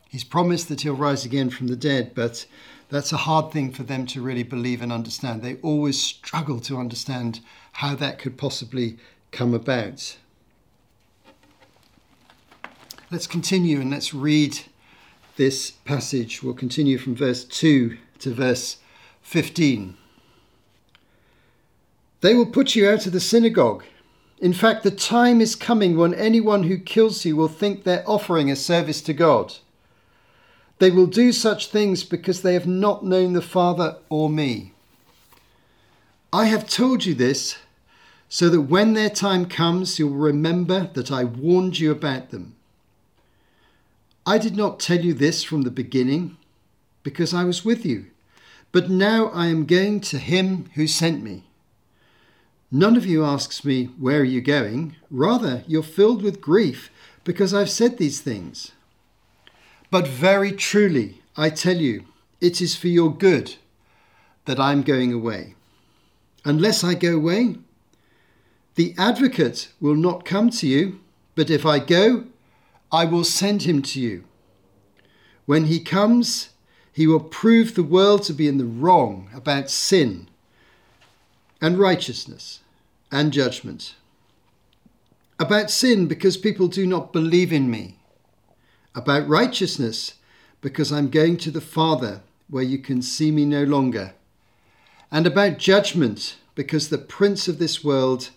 He's 0.09 0.25
promised 0.25 0.67
that 0.67 0.81
he'll 0.81 0.97
rise 0.97 1.23
again 1.23 1.49
from 1.49 1.67
the 1.67 1.77
dead, 1.77 2.11
but 2.13 2.45
that's 2.89 3.13
a 3.13 3.17
hard 3.17 3.53
thing 3.53 3.71
for 3.71 3.83
them 3.83 4.05
to 4.07 4.21
really 4.21 4.43
believe 4.43 4.81
and 4.81 4.91
understand. 4.91 5.41
They 5.41 5.55
always 5.61 6.03
struggle 6.03 6.59
to 6.59 6.77
understand 6.77 7.39
how 7.71 7.95
that 7.95 8.19
could 8.19 8.37
possibly 8.37 8.97
come 9.31 9.53
about. 9.53 10.17
Let's 13.09 13.27
continue 13.27 13.79
and 13.79 13.91
let's 13.91 14.13
read 14.13 14.59
this 15.37 15.71
passage. 15.71 16.43
We'll 16.43 16.53
continue 16.53 16.97
from 16.97 17.15
verse 17.15 17.43
2 17.43 17.97
to 18.19 18.33
verse 18.33 18.77
15. 19.21 19.95
They 22.21 22.33
will 22.33 22.47
put 22.47 22.75
you 22.75 22.89
out 22.89 23.05
of 23.05 23.13
the 23.13 23.19
synagogue. 23.19 23.83
In 24.39 24.53
fact, 24.53 24.83
the 24.83 24.91
time 24.91 25.39
is 25.39 25.55
coming 25.55 25.97
when 25.97 26.13
anyone 26.13 26.63
who 26.63 26.77
kills 26.77 27.25
you 27.25 27.35
will 27.35 27.47
think 27.47 27.83
they're 27.83 28.07
offering 28.07 28.51
a 28.51 28.55
service 28.55 29.01
to 29.03 29.13
God. 29.13 29.55
They 30.79 30.91
will 30.91 31.07
do 31.07 31.31
such 31.31 31.67
things 31.67 32.03
because 32.03 32.41
they 32.41 32.53
have 32.53 32.67
not 32.67 33.03
known 33.03 33.33
the 33.33 33.41
Father 33.41 33.97
or 34.09 34.29
me. 34.29 34.73
I 36.31 36.45
have 36.45 36.69
told 36.69 37.05
you 37.05 37.15
this 37.15 37.57
so 38.29 38.49
that 38.49 38.61
when 38.61 38.93
their 38.93 39.09
time 39.09 39.45
comes, 39.45 39.97
you'll 39.97 40.11
remember 40.11 40.89
that 40.93 41.11
I 41.11 41.23
warned 41.23 41.79
you 41.79 41.91
about 41.91 42.29
them. 42.29 42.56
I 44.27 44.37
did 44.37 44.57
not 44.57 44.81
tell 44.81 44.99
you 44.99 45.13
this 45.13 45.41
from 45.41 45.61
the 45.61 45.71
beginning 45.71 46.35
because 47.01 47.33
I 47.33 47.45
was 47.45 47.63
with 47.63 47.85
you, 47.85 48.07
but 48.73 48.89
now 48.89 49.27
I 49.27 49.47
am 49.47 49.65
going 49.65 50.01
to 50.01 50.17
him 50.17 50.69
who 50.75 50.85
sent 50.85 51.23
me. 51.23 51.45
None 52.69 52.97
of 52.97 53.05
you 53.05 53.23
asks 53.23 53.63
me, 53.63 53.85
Where 53.97 54.19
are 54.19 54.25
you 54.25 54.41
going? 54.41 54.97
Rather, 55.09 55.63
you're 55.65 55.81
filled 55.81 56.21
with 56.21 56.41
grief 56.41 56.91
because 57.23 57.53
I've 57.53 57.69
said 57.69 57.97
these 57.97 58.19
things. 58.19 58.73
But 59.89 60.05
very 60.05 60.51
truly, 60.51 61.21
I 61.37 61.49
tell 61.49 61.77
you, 61.77 62.03
it 62.41 62.59
is 62.59 62.75
for 62.75 62.89
your 62.89 63.15
good 63.15 63.55
that 64.43 64.59
I'm 64.59 64.81
going 64.81 65.13
away. 65.13 65.55
Unless 66.43 66.83
I 66.83 66.95
go 66.95 67.15
away, 67.15 67.55
the 68.75 68.93
advocate 68.97 69.69
will 69.79 69.95
not 69.95 70.25
come 70.25 70.49
to 70.49 70.67
you, 70.67 70.99
but 71.33 71.49
if 71.49 71.65
I 71.65 71.79
go, 71.79 72.25
I 72.91 73.05
will 73.05 73.23
send 73.23 73.63
him 73.63 73.81
to 73.83 73.99
you. 73.99 74.23
When 75.45 75.65
he 75.65 75.79
comes, 75.79 76.49
he 76.91 77.07
will 77.07 77.19
prove 77.19 77.75
the 77.75 77.83
world 77.83 78.23
to 78.23 78.33
be 78.33 78.47
in 78.47 78.57
the 78.57 78.65
wrong 78.65 79.29
about 79.33 79.69
sin 79.69 80.29
and 81.61 81.77
righteousness 81.77 82.61
and 83.11 83.31
judgment. 83.31 83.95
About 85.39 85.69
sin, 85.69 86.07
because 86.07 86.35
people 86.37 86.67
do 86.67 86.87
not 86.87 87.13
believe 87.13 87.53
in 87.53 87.69
me. 87.69 87.97
About 88.95 89.27
righteousness, 89.27 90.15
because 90.61 90.91
I'm 90.91 91.09
going 91.09 91.37
to 91.37 91.51
the 91.51 91.61
Father 91.61 92.21
where 92.49 92.63
you 92.63 92.79
can 92.79 93.01
see 93.01 93.31
me 93.31 93.45
no 93.45 93.63
longer. 93.63 94.13
And 95.11 95.27
about 95.27 95.59
judgment, 95.59 96.37
because 96.55 96.89
the 96.89 96.97
prince 96.97 97.47
of 97.47 97.59
this 97.59 97.83
world 97.83 98.31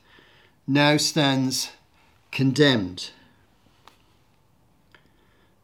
now 0.67 0.99
stands 0.99 1.71
condemned. 2.31 3.11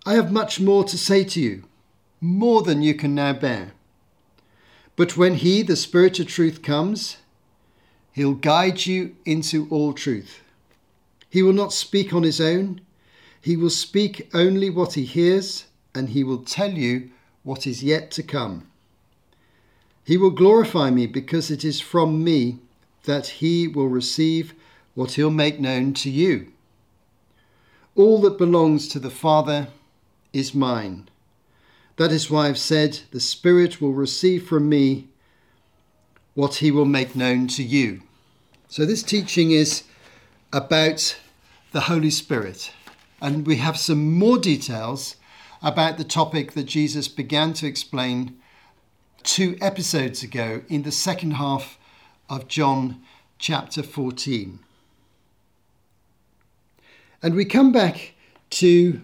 I 0.09 0.15
have 0.15 0.31
much 0.31 0.61
more 0.61 0.85
to 0.85 0.97
say 0.97 1.25
to 1.25 1.41
you, 1.41 1.65
more 2.21 2.63
than 2.63 2.81
you 2.81 2.95
can 2.95 3.13
now 3.13 3.33
bear. 3.33 3.73
But 4.95 5.17
when 5.17 5.35
He, 5.35 5.63
the 5.63 5.75
Spirit 5.75 6.21
of 6.21 6.29
truth, 6.29 6.63
comes, 6.63 7.17
He'll 8.13 8.35
guide 8.35 8.87
you 8.87 9.17
into 9.25 9.67
all 9.69 9.93
truth. 9.93 10.43
He 11.29 11.43
will 11.43 11.53
not 11.53 11.73
speak 11.73 12.15
on 12.15 12.23
his 12.23 12.41
own. 12.41 12.81
He 13.43 13.57
will 13.57 13.69
speak 13.69 14.31
only 14.33 14.71
what 14.71 14.95
he 14.95 15.05
hears, 15.05 15.67
and 15.95 16.09
he 16.09 16.25
will 16.25 16.39
tell 16.39 16.71
you 16.71 17.11
what 17.43 17.67
is 17.67 17.83
yet 17.83 18.11
to 18.13 18.23
come. 18.23 18.71
He 20.05 20.17
will 20.17 20.31
glorify 20.31 20.89
me 20.91 21.07
because 21.07 21.51
it 21.51 21.65
is 21.65 21.81
from 21.81 22.25
me 22.25 22.61
that 23.05 23.27
he 23.27 23.69
will 23.69 23.89
receive 23.89 24.55
what 24.95 25.13
he'll 25.13 25.31
make 25.31 25.61
known 25.61 25.93
to 25.95 26.11
you. 26.11 26.53
All 27.95 28.21
that 28.23 28.39
belongs 28.39 28.89
to 28.89 28.99
the 28.99 29.11
Father 29.11 29.69
is 30.37 30.55
mine. 30.55 31.09
That 31.97 32.13
is 32.13 32.31
why 32.31 32.49
I've 32.49 32.59
said, 32.59 33.01
The 33.11 33.21
Spirit 33.21 33.81
will 33.81 33.93
receive 33.93 34.47
from 34.47 34.69
me 34.69 35.09
what 36.35 36.57
he 36.57 36.71
will 36.71 36.85
make 36.85 37.17
known 37.17 37.49
to 37.49 37.63
you. 37.63 38.03
So, 38.69 38.85
this 38.85 39.03
teaching 39.03 39.51
is 39.51 39.85
about 40.53 41.19
the 41.73 41.83
Holy 41.83 42.11
Spirit, 42.11 42.73
and 43.21 43.47
we 43.47 43.57
have 43.57 43.79
some 43.79 44.13
more 44.13 44.39
details 44.39 45.17
about 45.63 45.97
the 45.97 46.05
topic 46.05 46.53
that 46.53 46.65
Jesus 46.65 47.09
began 47.09 47.55
to 47.55 47.67
explain 47.67 48.37
two 49.23 49.57
episodes 49.61 50.23
ago 50.23 50.63
in 50.69 50.83
the 50.83 50.93
second 50.93 51.33
half 51.33 51.79
of 52.29 52.47
John 52.47 53.01
chapter 53.39 53.83
14. 53.83 54.59
And 57.23 57.35
we 57.35 57.45
come 57.45 57.73
back 57.73 58.13
to 58.51 59.01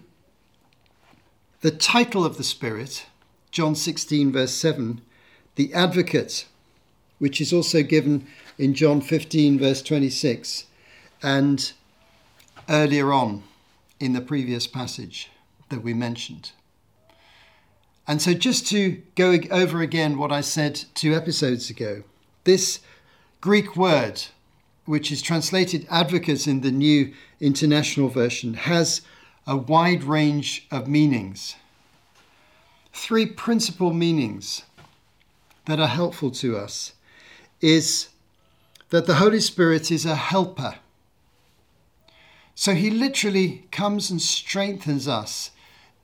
the 1.63 1.71
title 1.71 2.25
of 2.25 2.35
the 2.35 2.43
Spirit, 2.43 3.05
John 3.49 3.73
16, 3.73 4.33
verse 4.33 4.51
7, 4.51 4.99
the 5.55 5.73
Advocate, 5.73 6.45
which 7.19 7.39
is 7.39 7.53
also 7.53 7.81
given 7.81 8.27
in 8.57 8.73
John 8.73 8.99
15, 8.99 9.59
verse 9.59 9.81
26, 9.81 10.65
and 11.21 11.71
earlier 12.67 13.13
on 13.13 13.43
in 14.01 14.11
the 14.11 14.19
previous 14.19 14.67
passage 14.67 15.31
that 15.69 15.81
we 15.81 15.93
mentioned. 15.93 16.51
And 18.05 18.21
so, 18.21 18.33
just 18.33 18.67
to 18.67 19.01
go 19.15 19.37
over 19.49 19.81
again 19.81 20.17
what 20.17 20.33
I 20.33 20.41
said 20.41 20.83
two 20.93 21.15
episodes 21.15 21.69
ago, 21.69 22.03
this 22.43 22.81
Greek 23.39 23.77
word, 23.77 24.21
which 24.83 25.13
is 25.13 25.21
translated 25.21 25.87
advocate 25.89 26.45
in 26.45 26.59
the 26.59 26.71
New 26.71 27.13
International 27.39 28.09
Version, 28.09 28.55
has 28.55 28.99
a 29.45 29.57
wide 29.57 30.03
range 30.03 30.67
of 30.71 30.87
meanings. 30.87 31.55
Three 32.93 33.25
principal 33.25 33.93
meanings 33.93 34.63
that 35.65 35.79
are 35.79 35.87
helpful 35.87 36.31
to 36.31 36.57
us 36.57 36.93
is 37.61 38.09
that 38.89 39.07
the 39.07 39.15
Holy 39.15 39.39
Spirit 39.39 39.91
is 39.91 40.05
a 40.05 40.15
helper. 40.15 40.75
So 42.55 42.75
he 42.75 42.89
literally 42.91 43.67
comes 43.71 44.11
and 44.11 44.21
strengthens 44.21 45.07
us 45.07 45.51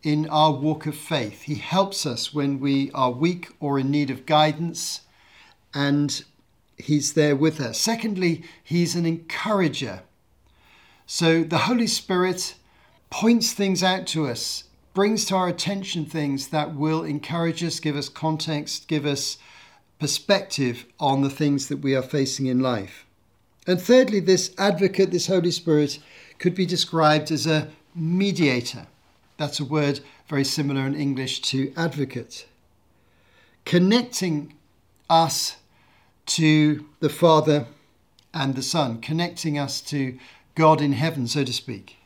in 0.01 0.27
our 0.29 0.51
walk 0.51 0.86
of 0.86 0.96
faith. 0.96 1.43
He 1.43 1.55
helps 1.55 2.05
us 2.05 2.34
when 2.34 2.60
we 2.60 2.89
are 2.93 3.12
weak 3.12 3.50
or 3.60 3.77
in 3.77 3.91
need 3.91 4.10
of 4.10 4.25
guidance, 4.25 5.01
and 5.74 6.24
he's 6.77 7.13
there 7.13 7.36
with 7.36 7.60
us. 7.60 7.79
Secondly, 7.79 8.43
he's 8.63 8.96
an 8.96 9.05
encourager. 9.05 10.01
So 11.05 11.43
the 11.43 11.60
Holy 11.60 11.88
Spirit 11.88 12.55
points 13.09 13.53
things 13.53 13.83
out 13.83 14.07
to 14.07 14.27
us, 14.27 14.65
brings 14.93 15.25
to 15.25 15.35
our 15.35 15.47
attention 15.47 16.05
things 16.05 16.49
that 16.49 16.75
will 16.75 17.03
encourage 17.03 17.63
us, 17.63 17.79
give 17.79 17.95
us 17.95 18.09
context, 18.09 18.87
give 18.87 19.05
us 19.05 19.37
perspective 19.99 20.85
on 20.99 21.21
the 21.21 21.29
things 21.29 21.67
that 21.67 21.77
we 21.77 21.95
are 21.95 22.01
facing 22.01 22.45
in 22.45 22.59
life. 22.59 23.05
And 23.67 23.81
thirdly, 23.81 24.19
this 24.19 24.53
advocate, 24.57 25.11
this 25.11 25.27
Holy 25.27 25.51
Spirit, 25.51 25.99
could 26.39 26.55
be 26.55 26.65
described 26.65 27.31
as 27.31 27.45
a 27.45 27.69
mediator. 27.93 28.87
That's 29.37 29.59
a 29.59 29.65
word 29.65 29.99
very 30.27 30.43
similar 30.43 30.85
in 30.85 30.95
English 30.95 31.41
to 31.41 31.73
advocate. 31.75 32.47
Connecting 33.65 34.53
us 35.09 35.57
to 36.27 36.85
the 36.99 37.09
Father 37.09 37.67
and 38.33 38.55
the 38.55 38.63
Son, 38.63 39.01
connecting 39.01 39.57
us 39.57 39.81
to 39.81 40.17
God 40.55 40.81
in 40.81 40.93
heaven, 40.93 41.27
so 41.27 41.43
to 41.43 41.53
speak, 41.53 41.97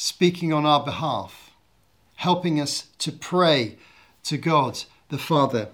speaking 0.00 0.52
on 0.52 0.64
our 0.64 0.84
behalf, 0.84 1.50
helping 2.14 2.60
us 2.60 2.86
to 2.98 3.10
pray 3.10 3.76
to 4.22 4.38
God 4.38 4.84
the 5.08 5.18
Father 5.18 5.70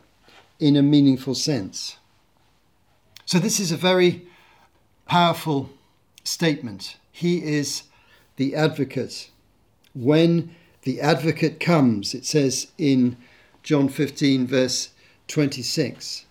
in 0.59 0.77
a 0.77 0.83
meaningful 0.83 1.35
sense. 1.35 1.99
So, 3.27 3.39
this 3.39 3.61
is 3.61 3.71
a 3.71 3.77
very 3.77 4.27
powerful 5.05 5.69
statement. 6.25 6.97
He 7.13 7.45
is 7.45 7.83
the 8.37 8.55
advocate. 8.57 9.29
When 9.95 10.55
the 10.85 11.03
advocate 11.03 11.61
comes, 11.61 12.15
it 12.15 12.25
says 12.25 12.69
in 12.79 13.19
John 13.63 13.91
15, 13.91 14.47
verse 14.47 14.89
26. 15.29 16.25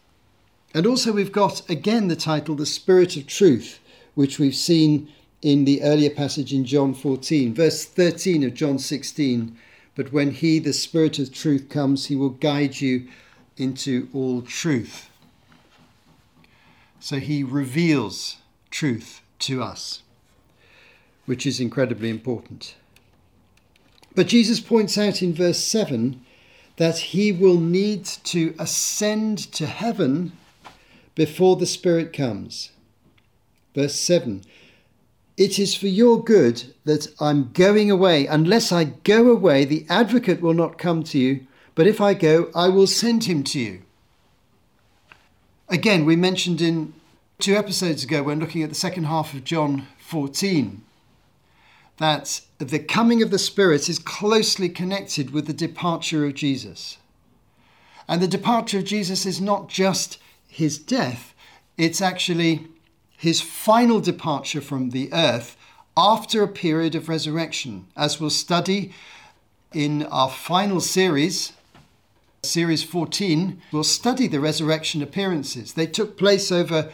And 0.74 0.88
also, 0.88 1.12
we've 1.12 1.32
got 1.32 1.70
again 1.70 2.08
the 2.08 2.16
title, 2.16 2.56
The 2.56 2.66
Spirit 2.66 3.16
of 3.18 3.28
Truth, 3.28 3.80
which 4.16 4.40
we've 4.40 4.56
seen 4.56 5.10
in 5.44 5.66
the 5.66 5.84
earlier 5.84 6.10
passage 6.10 6.54
in 6.54 6.64
John 6.64 6.94
14, 6.94 7.54
verse 7.54 7.84
13 7.84 8.44
of 8.44 8.54
John 8.54 8.80
16. 8.80 9.56
But 9.94 10.14
when 10.14 10.32
He, 10.32 10.58
the 10.58 10.74
Spirit 10.74 11.20
of 11.20 11.34
truth, 11.34 11.68
comes, 11.70 12.06
He 12.06 12.16
will 12.16 12.30
guide 12.30 12.80
you 12.80 13.08
into 13.58 14.08
all 14.14 14.42
truth. 14.42 15.10
So 17.00 17.20
He 17.20 17.44
reveals 17.44 18.38
truth 18.72 19.22
to 19.40 19.62
us, 19.62 20.02
which 21.26 21.46
is 21.46 21.60
incredibly 21.60 22.10
important. 22.10 22.76
But 24.16 24.28
Jesus 24.28 24.62
points 24.62 24.98
out 24.98 25.22
in 25.22 25.34
verse 25.34 25.60
7 25.60 26.22
that 26.78 26.98
He 26.98 27.34
will 27.34 27.60
need 27.60 28.06
to 28.06 28.56
ascend 28.58 29.40
to 29.54 29.66
heaven 29.66 30.32
before 31.16 31.58
the 31.58 31.66
Spirit 31.66 32.14
comes. 32.14 32.72
Verse 33.76 33.96
7 33.96 34.44
It 35.36 35.58
is 35.58 35.74
for 35.74 35.88
your 35.88 36.24
good 36.24 36.74
that 36.86 37.08
I'm 37.20 37.52
going 37.54 37.90
away. 37.90 38.28
Unless 38.28 38.72
I 38.72 38.84
go 38.84 39.32
away, 39.32 39.66
the 39.66 39.86
advocate 39.90 40.42
will 40.42 40.54
not 40.54 40.78
come 40.78 41.04
to 41.06 41.18
you, 41.18 41.48
but 41.76 41.88
if 41.88 42.00
I 42.00 42.14
go, 42.14 42.52
I 42.54 42.70
will 42.70 42.88
send 42.88 43.24
him 43.24 43.44
to 43.46 43.60
you. 43.60 43.82
Again, 45.70 46.06
we 46.06 46.16
mentioned 46.16 46.62
in 46.62 46.94
two 47.40 47.56
episodes 47.56 48.04
ago 48.04 48.22
when 48.24 48.40
looking 48.40 48.62
at 48.62 48.70
the 48.70 48.76
second 48.76 49.06
half 49.06 49.34
of 49.34 49.44
John 49.44 49.88
14 50.00 50.84
that 51.98 52.42
the 52.58 52.80
coming 52.80 53.22
of 53.22 53.32
the 53.32 53.40
Spirit 53.40 53.90
is 53.90 54.00
closely 54.00 54.70
connected 54.70 55.32
with 55.32 55.48
the 55.48 55.54
departure 55.54 56.26
of 56.26 56.36
Jesus. 56.36 56.98
And 58.08 58.22
the 58.22 58.28
departure 58.28 58.80
of 58.80 58.86
Jesus 58.86 59.26
is 59.26 59.40
not 59.40 59.68
just 59.70 60.20
his 60.48 60.78
death, 60.78 61.34
it's 61.78 62.02
actually 62.02 62.68
his 63.24 63.40
final 63.40 64.02
departure 64.02 64.60
from 64.60 64.90
the 64.90 65.08
earth 65.14 65.56
after 65.96 66.44
a 66.44 66.48
period 66.48 66.94
of 66.94 67.08
resurrection, 67.08 67.88
as 67.96 68.20
we'll 68.20 68.30
study 68.30 68.92
in 69.72 70.04
our 70.08 70.30
final 70.30 70.82
series, 70.82 71.54
series 72.42 72.84
14, 72.84 73.62
we'll 73.72 73.82
study 73.82 74.28
the 74.28 74.42
resurrection 74.42 75.02
appearances. 75.02 75.72
They 75.72 75.88
took 75.88 76.18
place 76.18 76.52
over 76.52 76.92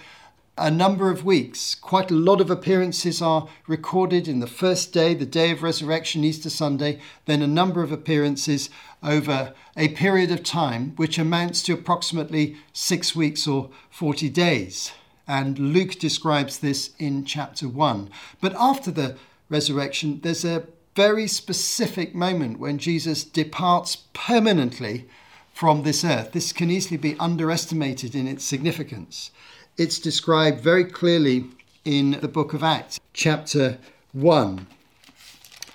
a 0.56 0.70
number 0.70 1.10
of 1.10 1.26
weeks. 1.26 1.74
Quite 1.74 2.12
a 2.12 2.22
lot 2.30 2.42
of 2.42 2.52
appearances 2.52 3.24
are 3.24 3.50
recorded 3.66 4.28
in 4.28 4.40
the 4.40 4.46
first 4.46 4.94
day, 4.94 5.16
the 5.16 5.26
day 5.26 5.50
of 5.50 5.64
resurrection, 5.64 6.24
Easter 6.24 6.52
Sunday, 6.52 7.00
then 7.26 7.42
a 7.42 7.48
number 7.48 7.82
of 7.82 7.92
appearances 7.92 8.70
over 9.02 9.56
a 9.76 9.88
period 9.96 10.30
of 10.30 10.44
time, 10.44 10.94
which 10.96 11.18
amounts 11.18 11.64
to 11.64 11.74
approximately 11.74 12.56
six 12.72 13.16
weeks 13.16 13.48
or 13.48 13.72
40 13.90 14.30
days. 14.30 14.92
And 15.30 15.60
Luke 15.60 16.00
describes 16.00 16.58
this 16.58 16.90
in 16.98 17.24
chapter 17.24 17.70
1. 17.70 18.10
But 18.42 18.56
after 18.56 18.90
the 18.90 19.16
resurrection, 19.48 20.22
there's 20.24 20.44
a 20.44 20.64
very 20.96 21.28
specific 21.28 22.16
moment 22.16 22.58
when 22.58 22.80
Jesus 22.80 23.24
departs 23.24 24.08
permanently 24.14 25.08
from 25.54 25.84
this 25.84 26.04
earth. 26.04 26.32
This 26.32 26.52
can 26.52 26.72
easily 26.72 26.98
be 26.98 27.16
underestimated 27.20 28.16
in 28.16 28.28
its 28.28 28.44
significance. 28.44 29.30
It's 29.78 30.00
described 30.00 30.62
very 30.62 30.84
clearly 30.84 31.46
in 31.86 32.18
the 32.22 32.28
book 32.28 32.54
of 32.54 32.64
Acts, 32.64 33.00
chapter 33.14 33.78
1. 34.14 34.66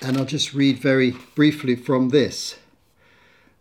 And 0.03 0.17
I'll 0.17 0.25
just 0.25 0.53
read 0.53 0.79
very 0.79 1.15
briefly 1.37 1.77
from 1.77 2.09
this. 2.09 2.57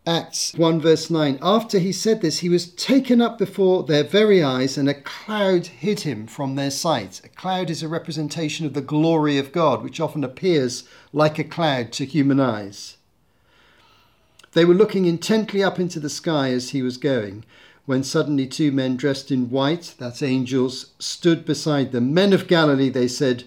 Acts 0.06 0.54
1, 0.56 0.82
verse 0.82 1.10
9. 1.10 1.40
After 1.42 1.80
he 1.80 1.94
said 1.94 2.22
this, 2.22 2.40
he 2.40 2.50
was 2.50 2.72
taken 2.72 3.22
up 3.22 3.38
before 3.38 3.84
their 3.84 4.04
very 4.04 4.44
eyes, 4.44 4.78
and 4.78 4.90
a 4.90 4.94
cloud 4.94 5.68
hid 5.68 6.02
him 6.02 6.28
from 6.28 6.56
their 6.56 6.72
sight. 6.72 7.22
A 7.24 7.30
cloud 7.30 7.70
is 7.70 7.82
a 7.82 7.88
representation 7.88 8.66
of 8.66 8.74
the 8.74 8.82
glory 8.82 9.38
of 9.38 9.54
God, 9.54 9.82
which 9.82 10.02
often 10.02 10.26
appears 10.26 10.84
like 11.14 11.40
a 11.40 11.44
cloud 11.46 11.94
to 11.94 12.06
human 12.06 12.42
eyes. 12.42 12.98
They 14.52 14.66
were 14.66 14.74
looking 14.74 15.06
intently 15.06 15.64
up 15.64 15.80
into 15.80 16.02
the 16.02 16.10
sky 16.10 16.50
as 16.50 16.72
he 16.72 16.82
was 16.82 16.98
going 16.98 17.46
when 17.86 18.04
suddenly 18.04 18.48
two 18.48 18.72
men 18.72 18.96
dressed 18.96 19.32
in 19.32 19.50
white, 19.50 19.96
that's 19.98 20.24
angels, 20.24 20.92
stood 21.00 21.46
beside 21.46 21.92
them. 21.92 22.14
Men 22.14 22.32
of 22.32 22.48
Galilee, 22.48 22.90
they 22.90 23.08
said, 23.08 23.44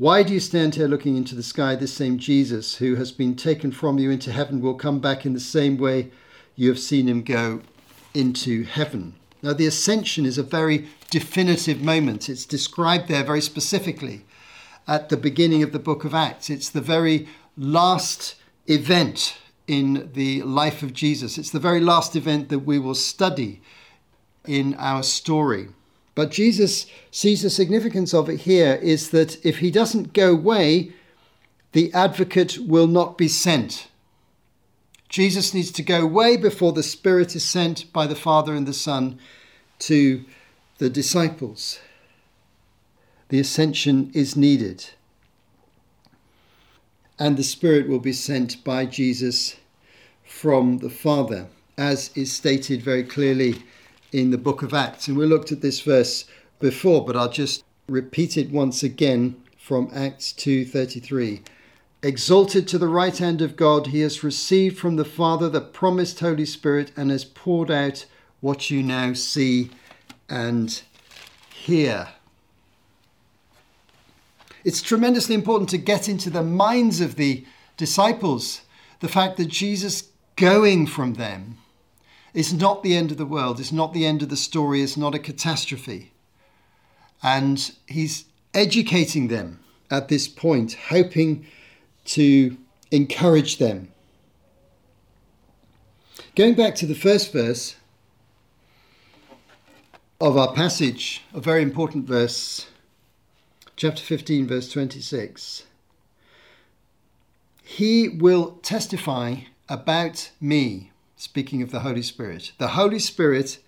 why 0.00 0.22
do 0.22 0.32
you 0.32 0.40
stand 0.40 0.76
here 0.76 0.88
looking 0.88 1.18
into 1.18 1.34
the 1.34 1.42
sky? 1.42 1.76
This 1.76 1.92
same 1.92 2.16
Jesus, 2.16 2.76
who 2.76 2.94
has 2.94 3.12
been 3.12 3.36
taken 3.36 3.70
from 3.70 3.98
you 3.98 4.10
into 4.10 4.32
heaven, 4.32 4.62
will 4.62 4.72
come 4.72 4.98
back 4.98 5.26
in 5.26 5.34
the 5.34 5.40
same 5.40 5.76
way 5.76 6.10
you 6.56 6.70
have 6.70 6.78
seen 6.78 7.06
him 7.06 7.20
go 7.20 7.60
into 8.14 8.64
heaven. 8.64 9.16
Now, 9.42 9.52
the 9.52 9.66
ascension 9.66 10.24
is 10.24 10.38
a 10.38 10.42
very 10.42 10.88
definitive 11.10 11.82
moment. 11.82 12.30
It's 12.30 12.46
described 12.46 13.08
there 13.08 13.22
very 13.22 13.42
specifically 13.42 14.24
at 14.88 15.10
the 15.10 15.18
beginning 15.18 15.62
of 15.62 15.72
the 15.72 15.78
book 15.78 16.04
of 16.04 16.14
Acts. 16.14 16.48
It's 16.48 16.70
the 16.70 16.80
very 16.80 17.28
last 17.58 18.36
event 18.68 19.36
in 19.66 20.12
the 20.14 20.40
life 20.44 20.82
of 20.82 20.94
Jesus. 20.94 21.36
It's 21.36 21.50
the 21.50 21.58
very 21.58 21.80
last 21.80 22.16
event 22.16 22.48
that 22.48 22.60
we 22.60 22.78
will 22.78 22.94
study 22.94 23.60
in 24.46 24.72
our 24.76 25.02
story. 25.02 25.68
But 26.14 26.30
Jesus 26.30 26.86
sees 27.10 27.42
the 27.42 27.50
significance 27.50 28.12
of 28.12 28.28
it 28.28 28.40
here 28.40 28.78
is 28.82 29.10
that 29.10 29.44
if 29.44 29.58
he 29.58 29.70
doesn't 29.70 30.12
go 30.12 30.32
away, 30.32 30.92
the 31.72 31.92
advocate 31.94 32.58
will 32.58 32.86
not 32.86 33.16
be 33.16 33.28
sent. 33.28 33.88
Jesus 35.08 35.54
needs 35.54 35.72
to 35.72 35.82
go 35.82 36.02
away 36.02 36.36
before 36.36 36.72
the 36.72 36.82
Spirit 36.82 37.34
is 37.34 37.44
sent 37.44 37.92
by 37.92 38.06
the 38.06 38.14
Father 38.14 38.54
and 38.54 38.66
the 38.66 38.72
Son 38.72 39.18
to 39.80 40.24
the 40.78 40.90
disciples. 40.90 41.80
The 43.28 43.40
ascension 43.40 44.10
is 44.14 44.36
needed. 44.36 44.90
And 47.18 47.36
the 47.36 47.44
Spirit 47.44 47.88
will 47.88 47.98
be 47.98 48.12
sent 48.12 48.62
by 48.64 48.86
Jesus 48.86 49.56
from 50.24 50.78
the 50.78 50.90
Father, 50.90 51.48
as 51.76 52.10
is 52.16 52.32
stated 52.32 52.82
very 52.82 53.04
clearly 53.04 53.62
in 54.12 54.30
the 54.30 54.38
book 54.38 54.62
of 54.62 54.74
Acts. 54.74 55.08
And 55.08 55.16
we 55.16 55.26
looked 55.26 55.52
at 55.52 55.60
this 55.60 55.80
verse 55.80 56.24
before, 56.58 57.04
but 57.04 57.16
I'll 57.16 57.30
just 57.30 57.64
repeat 57.88 58.36
it 58.36 58.50
once 58.50 58.82
again 58.82 59.36
from 59.56 59.90
Acts 59.92 60.32
2:33. 60.32 61.42
Exalted 62.02 62.66
to 62.68 62.78
the 62.78 62.88
right 62.88 63.16
hand 63.16 63.42
of 63.42 63.56
God, 63.56 63.88
he 63.88 64.00
has 64.00 64.24
received 64.24 64.78
from 64.78 64.96
the 64.96 65.04
Father 65.04 65.48
the 65.48 65.60
promised 65.60 66.20
Holy 66.20 66.46
Spirit 66.46 66.92
and 66.96 67.10
has 67.10 67.24
poured 67.24 67.70
out 67.70 68.06
what 68.40 68.70
you 68.70 68.82
now 68.82 69.12
see 69.12 69.70
and 70.28 70.82
hear. 71.52 72.08
It's 74.64 74.82
tremendously 74.82 75.34
important 75.34 75.68
to 75.70 75.78
get 75.78 76.08
into 76.08 76.30
the 76.30 76.42
minds 76.42 77.00
of 77.00 77.16
the 77.16 77.44
disciples 77.76 78.62
the 79.00 79.08
fact 79.08 79.36
that 79.38 79.48
Jesus 79.48 80.08
going 80.36 80.86
from 80.86 81.14
them 81.14 81.58
it's 82.32 82.52
not 82.52 82.82
the 82.82 82.96
end 82.96 83.10
of 83.10 83.16
the 83.16 83.26
world. 83.26 83.58
It's 83.58 83.72
not 83.72 83.92
the 83.92 84.06
end 84.06 84.22
of 84.22 84.28
the 84.28 84.36
story. 84.36 84.82
It's 84.82 84.96
not 84.96 85.14
a 85.14 85.18
catastrophe. 85.18 86.12
And 87.22 87.72
he's 87.86 88.24
educating 88.54 89.28
them 89.28 89.60
at 89.90 90.08
this 90.08 90.28
point, 90.28 90.74
hoping 90.88 91.46
to 92.06 92.56
encourage 92.90 93.58
them. 93.58 93.92
Going 96.36 96.54
back 96.54 96.74
to 96.76 96.86
the 96.86 96.94
first 96.94 97.32
verse 97.32 97.76
of 100.20 100.36
our 100.36 100.52
passage, 100.52 101.22
a 101.34 101.40
very 101.40 101.62
important 101.62 102.06
verse, 102.06 102.66
chapter 103.76 104.02
15, 104.02 104.46
verse 104.46 104.70
26. 104.70 105.64
He 107.64 108.08
will 108.08 108.52
testify 108.62 109.36
about 109.68 110.30
me 110.40 110.89
speaking 111.20 111.60
of 111.60 111.70
the 111.70 111.80
Holy 111.80 112.00
Spirit. 112.00 112.52
The 112.56 112.68
Holy 112.68 112.98
Spirit 112.98 113.58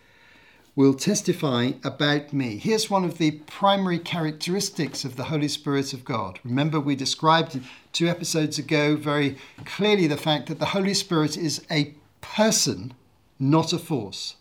will 0.74 0.94
testify 0.94 1.72
about 1.84 2.32
me. 2.32 2.56
Here's 2.56 2.88
one 2.88 3.04
of 3.04 3.18
the 3.18 3.32
primary 3.46 3.98
characteristics 3.98 5.04
of 5.04 5.16
the 5.16 5.24
Holy 5.24 5.48
Spirit 5.48 5.92
of 5.92 6.02
God. 6.02 6.40
Remember, 6.44 6.80
we 6.80 6.96
described 6.96 7.60
two 7.92 8.08
episodes 8.08 8.58
ago 8.58 8.96
very 8.96 9.36
clearly 9.66 10.06
the 10.06 10.16
fact 10.16 10.48
that 10.48 10.60
the 10.60 10.72
Holy 10.72 10.94
Spirit 10.94 11.36
is 11.36 11.62
a 11.70 11.94
person, 12.22 12.94
not 13.38 13.74
a 13.74 13.78
force. 13.78 14.36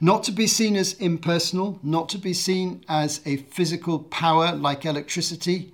Not 0.00 0.24
to 0.24 0.32
be 0.32 0.48
seen 0.48 0.74
as 0.74 0.94
impersonal, 0.94 1.78
not 1.84 2.08
to 2.08 2.18
be 2.18 2.32
seen 2.32 2.84
as 2.88 3.20
a 3.24 3.36
physical 3.36 4.00
power 4.00 4.52
like 4.56 4.84
electricity. 4.84 5.72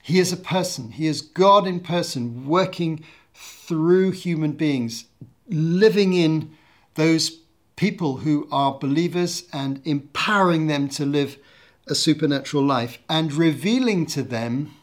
He 0.00 0.18
is 0.18 0.32
a 0.32 0.38
person. 0.38 0.92
He 0.92 1.06
is 1.06 1.20
God 1.20 1.66
in 1.66 1.80
person, 1.80 2.46
working 2.46 3.04
through 3.34 4.12
human 4.12 4.52
beings, 4.52 5.06
living 5.48 6.12
in 6.12 6.56
those 6.94 7.40
people 7.76 8.18
who 8.18 8.48
are 8.50 8.78
believers 8.78 9.44
and 9.52 9.80
empowering 9.84 10.66
them 10.66 10.88
to 10.88 11.04
live 11.04 11.38
a 11.86 11.94
supernatural 11.94 12.64
life 12.64 12.98
and 13.08 13.32
revealing 13.32 14.06
to 14.06 14.22
them 14.22 14.74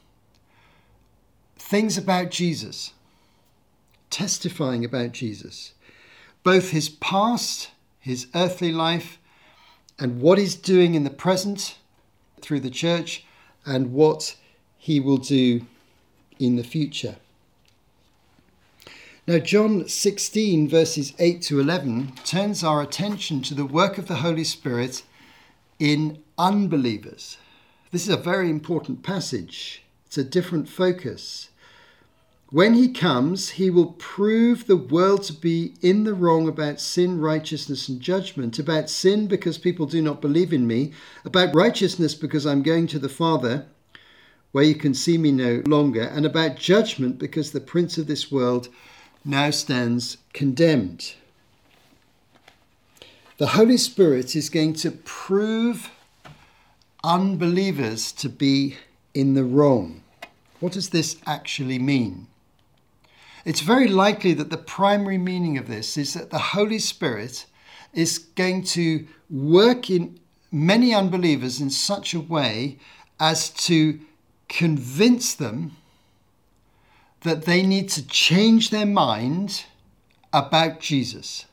things 1.57 1.97
about 1.97 2.29
Jesus, 2.29 2.93
testifying 4.09 4.83
about 4.83 5.13
Jesus, 5.13 5.73
both 6.43 6.71
his 6.71 6.89
past, 6.89 7.69
his 7.99 8.27
earthly 8.35 8.71
life, 8.71 9.17
and 9.97 10.21
what 10.21 10.37
he's 10.37 10.55
doing 10.55 10.95
in 10.95 11.03
the 11.03 11.09
present 11.09 11.77
through 12.41 12.59
the 12.59 12.69
church, 12.69 13.23
and 13.65 13.93
what 13.93 14.35
he 14.77 14.99
will 14.99 15.17
do 15.17 15.65
in 16.39 16.55
the 16.55 16.63
future. 16.63 17.17
Now, 19.31 19.39
John 19.39 19.87
16, 19.87 20.67
verses 20.67 21.13
8 21.17 21.41
to 21.43 21.61
11, 21.61 22.15
turns 22.25 22.65
our 22.65 22.81
attention 22.81 23.41
to 23.43 23.53
the 23.53 23.63
work 23.63 23.97
of 23.97 24.09
the 24.09 24.17
Holy 24.17 24.43
Spirit 24.43 25.03
in 25.79 26.21
unbelievers. 26.37 27.37
This 27.91 28.03
is 28.03 28.13
a 28.13 28.17
very 28.17 28.49
important 28.49 29.03
passage, 29.03 29.83
it's 30.05 30.17
a 30.17 30.25
different 30.25 30.67
focus. 30.67 31.47
When 32.49 32.73
he 32.73 32.89
comes, 32.89 33.51
he 33.51 33.69
will 33.69 33.93
prove 33.93 34.67
the 34.67 34.75
world 34.75 35.23
to 35.23 35.33
be 35.33 35.75
in 35.81 36.03
the 36.03 36.13
wrong 36.13 36.49
about 36.49 36.81
sin, 36.81 37.21
righteousness, 37.21 37.87
and 37.87 38.01
judgment. 38.01 38.59
About 38.59 38.89
sin, 38.89 39.27
because 39.27 39.57
people 39.57 39.85
do 39.85 40.01
not 40.01 40.19
believe 40.19 40.51
in 40.51 40.67
me. 40.67 40.91
About 41.23 41.55
righteousness, 41.55 42.15
because 42.15 42.45
I'm 42.45 42.63
going 42.63 42.85
to 42.87 42.99
the 42.99 43.07
Father, 43.07 43.65
where 44.51 44.65
you 44.65 44.75
can 44.75 44.93
see 44.93 45.17
me 45.17 45.31
no 45.31 45.63
longer. 45.65 46.03
And 46.03 46.25
about 46.25 46.57
judgment, 46.57 47.17
because 47.17 47.51
the 47.51 47.61
prince 47.61 47.97
of 47.97 48.07
this 48.07 48.29
world 48.29 48.67
now 49.23 49.49
stands 49.51 50.17
condemned. 50.33 51.13
The 53.37 53.47
Holy 53.47 53.77
Spirit 53.77 54.35
is 54.35 54.49
going 54.49 54.73
to 54.73 54.91
prove 54.91 55.89
unbelievers 57.03 58.11
to 58.13 58.29
be 58.29 58.77
in 59.13 59.33
the 59.33 59.43
wrong. 59.43 60.03
What 60.59 60.73
does 60.73 60.89
this 60.89 61.17
actually 61.25 61.79
mean? 61.79 62.27
It's 63.43 63.61
very 63.61 63.87
likely 63.87 64.33
that 64.33 64.51
the 64.51 64.57
primary 64.57 65.17
meaning 65.17 65.57
of 65.57 65.67
this 65.67 65.97
is 65.97 66.13
that 66.13 66.29
the 66.29 66.37
Holy 66.37 66.77
Spirit 66.77 67.45
is 67.93 68.19
going 68.19 68.63
to 68.63 69.07
work 69.29 69.89
in 69.89 70.19
many 70.51 70.93
unbelievers 70.93 71.59
in 71.59 71.69
such 71.69 72.13
a 72.13 72.19
way 72.19 72.77
as 73.19 73.49
to 73.49 73.99
convince 74.47 75.33
them 75.33 75.77
that 77.21 77.45
they 77.45 77.63
need 77.63 77.89
to 77.89 78.05
change 78.07 78.69
their 78.69 78.85
mind 78.85 79.65
about 80.33 80.79
Jesus. 80.79 81.45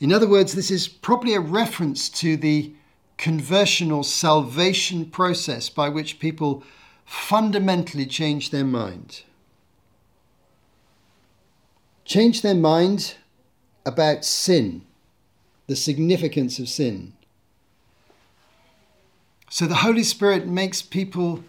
In 0.00 0.12
other 0.12 0.28
words, 0.28 0.54
this 0.54 0.70
is 0.70 0.88
probably 0.88 1.34
a 1.34 1.40
reference 1.40 2.08
to 2.10 2.36
the 2.36 2.72
conversional 3.18 4.04
salvation 4.04 5.06
process 5.06 5.68
by 5.68 5.88
which 5.88 6.18
people 6.18 6.62
fundamentally 7.04 8.04
change 8.04 8.50
their 8.50 8.64
mind 8.64 9.22
change 12.06 12.40
their 12.40 12.54
mind 12.54 13.16
about 13.84 14.24
sin, 14.24 14.82
the 15.66 15.76
significance 15.76 16.58
of 16.58 16.68
sin. 16.68 17.12
So 19.50 19.66
the 19.66 19.76
Holy 19.76 20.02
Spirit 20.02 20.46
makes 20.46 20.80
people 20.80 21.44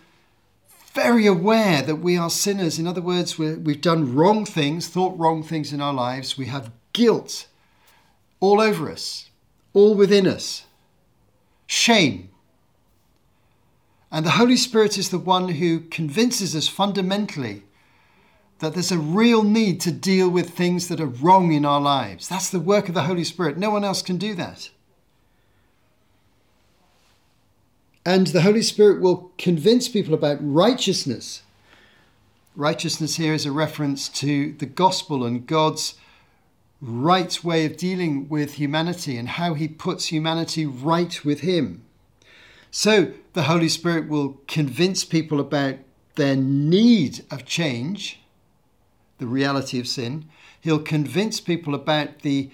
very 0.97 1.27
aware 1.27 1.83
that 1.83 1.97
we 1.97 2.17
are 2.17 2.29
sinners. 2.29 2.79
In 2.79 2.88
other 2.88 3.03
words, 3.03 3.38
we 3.38 3.45
have 3.45 3.81
done 3.81 4.15
wrong 4.15 4.45
things, 4.45 4.88
thought 4.88 5.17
wrong 5.17 5.43
things 5.43 5.71
in 5.71 5.79
our 5.79 5.93
lives. 5.93 6.39
We 6.39 6.47
have 6.47 6.71
guilt 6.91 7.45
all 8.39 8.60
over 8.60 8.91
us, 8.91 9.29
all 9.73 9.93
within 9.93 10.25
us, 10.25 10.65
shame. 11.67 12.29
And 14.12 14.25
the 14.25 14.31
Holy 14.31 14.57
Spirit 14.57 14.97
is 14.97 15.10
the 15.10 15.19
one 15.19 15.49
who 15.49 15.81
convinces 15.81 16.55
us 16.55 16.67
fundamentally 16.67 17.62
that 18.57 18.73
there's 18.73 18.91
a 18.91 18.97
real 18.97 19.43
need 19.43 19.79
to 19.81 19.91
deal 19.91 20.27
with 20.27 20.49
things 20.49 20.88
that 20.88 20.99
are 20.99 21.05
wrong 21.05 21.51
in 21.51 21.63
our 21.63 21.79
lives. 21.79 22.27
That's 22.27 22.49
the 22.49 22.60
work 22.60 22.89
of 22.89 22.95
the 22.95 23.03
Holy 23.03 23.23
Spirit. 23.23 23.55
No 23.55 23.69
one 23.69 23.83
else 23.83 24.01
can 24.01 24.17
do 24.17 24.33
that. 24.33 24.71
And 28.08 28.28
the 28.28 28.43
Holy 28.43 28.62
Spirit 28.62 29.02
will 29.02 29.34
convince 29.38 29.89
people 29.89 30.13
about 30.13 30.38
righteousness. 30.39 31.43
Righteousness 32.56 33.17
here 33.17 33.34
is 33.34 33.46
a 33.46 33.52
reference 33.52 34.08
to 34.24 34.54
the 34.54 34.65
gospel 34.65 35.26
and 35.26 35.46
God's 35.46 35.96
right 36.80 37.43
way 37.43 37.65
of 37.65 37.76
dealing 37.76 38.30
with 38.30 38.54
humanity 38.54 39.17
and 39.17 39.28
how 39.28 39.56
he 39.56 39.67
puts 39.67 40.06
humanity 40.06 40.65
right 40.65 41.26
with 41.26 41.41
him. 41.41 41.84
So 42.72 43.12
the 43.34 43.43
Holy 43.43 43.67
Spirit 43.67 44.08
will 44.08 44.39
convince 44.48 45.04
people 45.04 45.41
about 45.41 45.76
their 46.15 46.38
need 46.38 47.26
of 47.30 47.43
change 47.43 48.22
the 49.17 49.28
reality 49.28 49.82
of 49.82 49.88
sin. 49.88 50.30
He'll 50.62 50.80
convince 50.80 51.41
people 51.41 51.76
about 51.76 52.20
the 52.20 52.52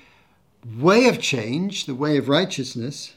way 0.80 1.08
of 1.08 1.22
change, 1.22 1.86
the 1.86 1.94
way 1.94 2.18
of 2.18 2.28
righteousness. 2.28 3.13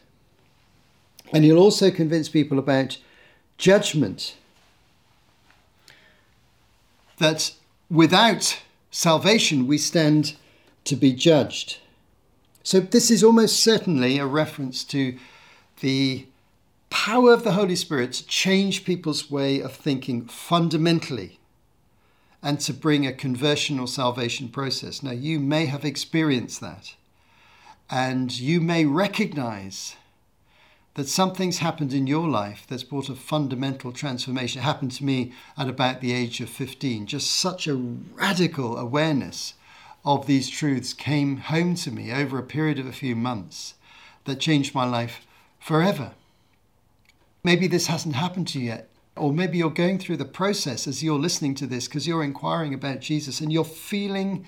And 1.32 1.44
he'll 1.44 1.58
also 1.58 1.90
convince 1.90 2.28
people 2.28 2.58
about 2.58 2.98
judgment. 3.58 4.36
That 7.18 7.52
without 7.90 8.62
salvation, 8.90 9.66
we 9.66 9.78
stand 9.78 10.36
to 10.84 10.96
be 10.96 11.12
judged. 11.12 11.78
So, 12.62 12.80
this 12.80 13.10
is 13.10 13.22
almost 13.22 13.60
certainly 13.62 14.18
a 14.18 14.26
reference 14.26 14.82
to 14.84 15.16
the 15.80 16.26
power 16.90 17.32
of 17.32 17.44
the 17.44 17.52
Holy 17.52 17.76
Spirit 17.76 18.12
to 18.14 18.26
change 18.26 18.84
people's 18.84 19.30
way 19.30 19.60
of 19.60 19.74
thinking 19.74 20.26
fundamentally 20.26 21.38
and 22.42 22.60
to 22.60 22.72
bring 22.72 23.06
a 23.06 23.12
conversion 23.12 23.78
or 23.78 23.88
salvation 23.88 24.48
process. 24.48 25.02
Now, 25.02 25.12
you 25.12 25.38
may 25.40 25.66
have 25.66 25.84
experienced 25.84 26.60
that, 26.60 26.94
and 27.90 28.36
you 28.38 28.60
may 28.60 28.84
recognize 28.84 29.96
that 30.96 31.08
something's 31.08 31.58
happened 31.58 31.92
in 31.92 32.06
your 32.06 32.26
life 32.26 32.64
that's 32.66 32.82
brought 32.82 33.10
a 33.10 33.14
fundamental 33.14 33.92
transformation. 33.92 34.60
It 34.60 34.64
happened 34.64 34.92
to 34.92 35.04
me 35.04 35.30
at 35.56 35.68
about 35.68 36.00
the 36.00 36.12
age 36.12 36.40
of 36.40 36.48
15. 36.48 37.06
Just 37.06 37.30
such 37.30 37.66
a 37.66 37.74
radical 37.74 38.78
awareness 38.78 39.54
of 40.06 40.26
these 40.26 40.48
truths 40.48 40.94
came 40.94 41.36
home 41.36 41.74
to 41.74 41.90
me 41.90 42.12
over 42.12 42.38
a 42.38 42.42
period 42.42 42.78
of 42.78 42.86
a 42.86 42.92
few 42.92 43.14
months 43.14 43.74
that 44.24 44.40
changed 44.40 44.74
my 44.74 44.86
life 44.86 45.26
forever. 45.60 46.12
Maybe 47.44 47.66
this 47.66 47.88
hasn't 47.88 48.16
happened 48.16 48.48
to 48.48 48.58
you 48.58 48.68
yet. 48.68 48.88
Or 49.16 49.34
maybe 49.34 49.58
you're 49.58 49.70
going 49.70 49.98
through 49.98 50.16
the 50.16 50.24
process 50.24 50.86
as 50.86 51.02
you're 51.02 51.18
listening 51.18 51.54
to 51.56 51.66
this 51.66 51.88
because 51.88 52.06
you're 52.06 52.24
inquiring 52.24 52.72
about 52.72 53.00
Jesus 53.00 53.40
and 53.42 53.52
you're 53.52 53.64
feeling 53.64 54.46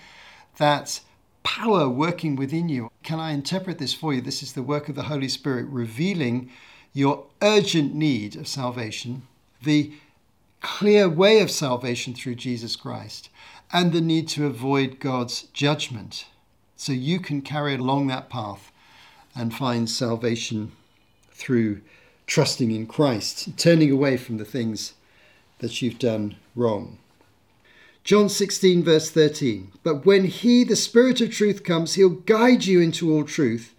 that 0.56 1.00
power 1.48 1.88
working 1.88 2.36
within 2.36 2.68
you. 2.68 2.90
Can 3.02 3.18
I 3.18 3.32
interpret 3.32 3.78
this 3.78 3.94
for 3.94 4.12
you? 4.12 4.20
This 4.20 4.42
is 4.42 4.52
the 4.52 4.62
work 4.62 4.90
of 4.90 4.94
the 4.94 5.04
Holy 5.04 5.28
Spirit 5.28 5.64
revealing 5.70 6.50
your 6.92 7.24
urgent 7.40 7.94
need 7.94 8.36
of 8.36 8.46
salvation, 8.46 9.22
the 9.62 9.90
clear 10.60 11.08
way 11.08 11.40
of 11.40 11.50
salvation 11.50 12.12
through 12.12 12.34
Jesus 12.34 12.76
Christ, 12.76 13.30
and 13.72 13.92
the 13.92 14.02
need 14.02 14.28
to 14.28 14.44
avoid 14.44 15.00
God's 15.00 15.44
judgment. 15.54 16.26
So 16.76 16.92
you 16.92 17.18
can 17.18 17.40
carry 17.40 17.76
along 17.76 18.08
that 18.08 18.28
path 18.28 18.70
and 19.34 19.54
find 19.54 19.88
salvation 19.88 20.72
through 21.30 21.80
trusting 22.26 22.70
in 22.70 22.86
Christ, 22.86 23.56
turning 23.56 23.90
away 23.90 24.18
from 24.18 24.36
the 24.36 24.44
things 24.44 24.92
that 25.60 25.80
you've 25.80 25.98
done 25.98 26.36
wrong. 26.54 26.98
John 28.08 28.30
16, 28.30 28.84
verse 28.84 29.10
13. 29.10 29.70
But 29.82 30.06
when 30.06 30.24
He, 30.24 30.64
the 30.64 30.76
Spirit 30.76 31.20
of 31.20 31.30
truth, 31.30 31.62
comes, 31.62 31.92
He'll 31.92 32.08
guide 32.08 32.64
you 32.64 32.80
into 32.80 33.12
all 33.12 33.22
truth. 33.22 33.74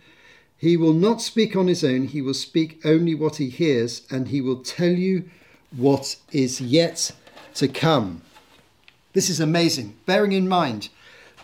He 0.56 0.78
will 0.78 0.94
not 0.94 1.20
speak 1.20 1.56
on 1.56 1.66
His 1.66 1.84
own, 1.84 2.06
He 2.06 2.22
will 2.22 2.36
speak 2.36 2.80
only 2.86 3.16
what 3.16 3.38
He 3.38 3.50
hears, 3.50 4.04
and 4.12 4.28
He 4.28 4.40
will 4.40 4.58
tell 4.58 4.92
you 4.92 5.28
what 5.76 6.18
is 6.32 6.62
yet 6.62 7.12
to 7.56 7.68
come. 7.68 8.22
This 9.14 9.32
is 9.32 9.40
amazing. 9.40 9.98
Bearing 10.06 10.34
in 10.34 10.48
mind, 10.48 10.90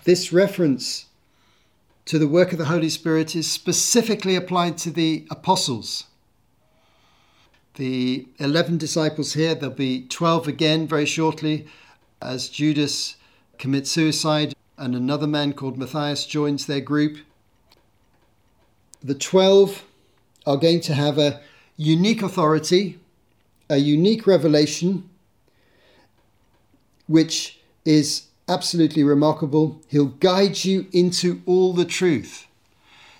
this 0.03 0.31
reference 0.31 1.07
to 2.05 2.19
the 2.19 2.27
work 2.27 2.51
of 2.51 2.59
the 2.59 2.65
Holy 2.65 2.89
Spirit 2.89 3.35
is 3.35 3.51
specifically 3.51 4.35
applied 4.35 4.77
to 4.77 4.91
the 4.91 5.25
apostles 5.31 6.03
the 7.75 8.25
11 8.37 8.77
disciples 8.77 9.33
here. 9.33 9.53
There'll 9.53 9.75
be 9.75 10.07
12 10.07 10.47
again 10.47 10.87
very 10.87 11.05
shortly 11.05 11.67
as 12.25 12.49
Judas 12.49 13.15
commits 13.57 13.91
suicide 13.91 14.55
and 14.77 14.95
another 14.95 15.27
man 15.27 15.53
called 15.53 15.77
Matthias 15.77 16.25
joins 16.25 16.65
their 16.65 16.81
group. 16.81 17.19
The 19.03 19.15
12 19.15 19.83
are 20.45 20.57
going 20.57 20.81
to 20.81 20.93
have 20.93 21.17
a 21.17 21.41
unique 21.77 22.21
authority, 22.21 22.99
a 23.69 23.77
unique 23.77 24.27
revelation, 24.27 25.09
which 27.07 27.59
is 27.85 28.23
absolutely 28.47 29.03
remarkable. 29.03 29.81
He'll 29.88 30.05
guide 30.05 30.65
you 30.65 30.88
into 30.91 31.41
all 31.45 31.73
the 31.73 31.85
truth. 31.85 32.47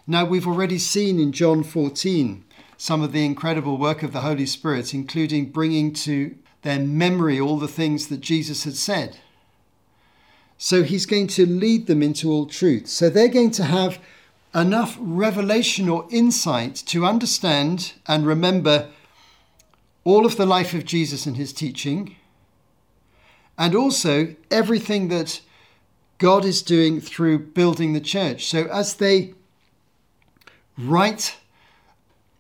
Now, 0.08 0.26
we've 0.26 0.48
already 0.48 0.78
seen 0.78 1.20
in 1.20 1.32
John 1.32 1.64
14 1.64 2.44
some 2.78 3.02
of 3.02 3.12
the 3.12 3.26
incredible 3.26 3.78
work 3.78 4.04
of 4.04 4.12
the 4.12 4.22
Holy 4.22 4.46
Spirit, 4.46 4.94
including 4.94 5.52
bringing 5.52 5.94
to 5.94 6.36
their 6.66 6.80
memory 6.80 7.40
all 7.40 7.60
the 7.60 7.68
things 7.68 8.08
that 8.08 8.22
Jesus 8.22 8.64
had 8.64 8.76
said. 8.76 9.20
So 10.58 10.82
he's 10.82 11.06
going 11.06 11.28
to 11.28 11.46
lead 11.46 11.86
them 11.86 12.02
into 12.02 12.32
all 12.32 12.48
truth. 12.48 12.88
So 12.88 13.08
they're 13.08 13.28
going 13.28 13.52
to 13.52 13.66
have 13.66 14.00
enough 14.54 14.98
revelation 15.00 15.88
or 15.88 16.08
insight 16.10 16.76
to 16.88 17.06
understand 17.06 17.94
and 18.08 18.26
remember 18.26 18.90
all 20.04 20.26
of 20.26 20.38
the 20.38 20.46
life 20.46 20.74
of 20.74 20.86
Jesus 20.86 21.28
and 21.28 21.38
his 21.38 21.54
teaching, 21.54 22.16
and 23.60 23.76
also 23.76 24.36
everything 24.50 25.10
that 25.10 25.42
God 26.18 26.46
is 26.46 26.64
doing 26.64 27.00
through 27.00 27.40
building 27.40 27.94
the 27.94 28.02
church. 28.02 28.46
So 28.46 28.66
as 28.72 28.96
they 28.96 29.36
write 30.80 31.38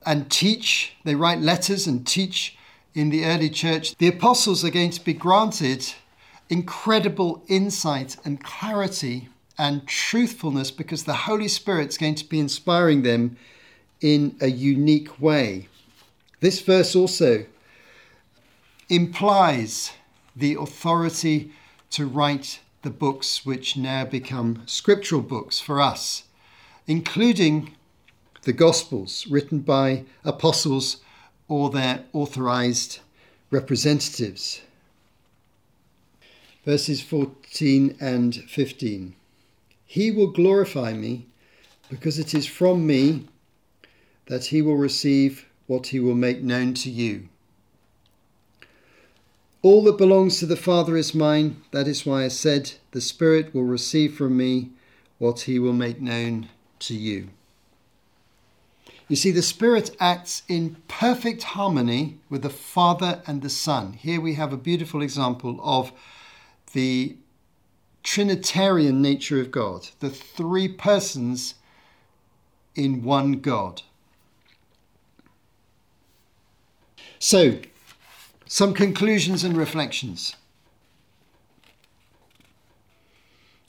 and 0.03 0.31
teach, 0.31 0.93
they 1.03 1.13
write 1.15 1.41
letters 1.41 1.85
and 1.85 2.07
teach 2.07 2.54
in 2.95 3.09
the 3.09 3.25
early 3.25 3.49
church, 3.49 3.95
the 3.97 4.07
apostles 4.07 4.63
are 4.63 4.71
going 4.71 4.89
to 4.89 5.03
be 5.03 5.13
granted 5.13 5.93
incredible 6.49 7.43
insight 7.47 8.15
and 8.23 8.43
clarity 8.43 9.27
and 9.57 9.85
truthfulness 9.87 10.71
because 10.71 11.03
the 11.03 11.13
Holy 11.13 11.47
Spirit's 11.47 11.97
going 11.97 12.15
to 12.15 12.25
be 12.25 12.39
inspiring 12.39 13.01
them 13.01 13.37
in 13.99 14.35
a 14.39 14.47
unique 14.47 15.19
way. 15.19 15.67
This 16.39 16.61
verse 16.61 16.95
also 16.95 17.45
implies 18.89 19.91
the 20.35 20.55
authority 20.55 21.51
to 21.91 22.05
write 22.05 22.59
the 22.83 22.89
books 22.89 23.45
which 23.45 23.75
now 23.75 24.05
become 24.05 24.61
scriptural 24.65 25.21
books 25.21 25.59
for 25.59 25.81
us, 25.81 26.23
including 26.87 27.73
the 28.43 28.53
Gospels 28.53 29.25
written 29.27 29.59
by 29.59 30.03
apostles 30.23 30.97
or 31.47 31.69
their 31.69 32.03
authorized 32.13 32.99
representatives. 33.51 34.61
Verses 36.65 37.01
14 37.01 37.95
and 37.99 38.35
15. 38.35 39.15
He 39.85 40.11
will 40.11 40.31
glorify 40.31 40.93
me 40.93 41.27
because 41.89 42.17
it 42.17 42.33
is 42.33 42.47
from 42.47 42.87
me 42.87 43.27
that 44.25 44.45
he 44.45 44.61
will 44.61 44.77
receive 44.77 45.45
what 45.67 45.87
he 45.87 45.99
will 45.99 46.15
make 46.15 46.41
known 46.41 46.73
to 46.73 46.89
you. 46.89 47.29
All 49.61 49.83
that 49.85 49.97
belongs 49.97 50.39
to 50.39 50.45
the 50.45 50.55
Father 50.55 50.95
is 50.95 51.15
mine. 51.15 51.63
That 51.71 51.87
is 51.87 52.05
why 52.05 52.23
I 52.25 52.27
said, 52.27 52.73
The 52.91 53.01
Spirit 53.01 53.53
will 53.53 53.63
receive 53.63 54.15
from 54.15 54.37
me 54.37 54.69
what 55.17 55.41
he 55.41 55.57
will 55.57 55.73
make 55.73 55.99
known 55.99 56.49
to 56.79 56.95
you. 56.95 57.29
You 59.07 59.15
see, 59.15 59.31
the 59.31 59.43
Spirit 59.43 59.95
acts 59.99 60.41
in 60.47 60.77
perfect 60.87 61.43
harmony 61.43 62.19
with 62.29 62.41
the 62.41 62.49
Father 62.49 63.21
and 63.27 63.41
the 63.41 63.49
Son. 63.49 63.93
Here 63.93 64.19
we 64.19 64.33
have 64.33 64.51
a 64.51 64.57
beautiful 64.57 65.03
example 65.03 65.59
of 65.61 65.91
the 66.73 67.15
Trinitarian 68.01 69.01
nature 69.01 69.39
of 69.39 69.51
God, 69.51 69.89
the 69.99 70.09
three 70.09 70.67
persons 70.67 71.55
in 72.73 73.03
one 73.03 73.33
God. 73.33 73.83
So, 77.19 77.59
some 78.47 78.73
conclusions 78.73 79.43
and 79.43 79.55
reflections. 79.55 80.35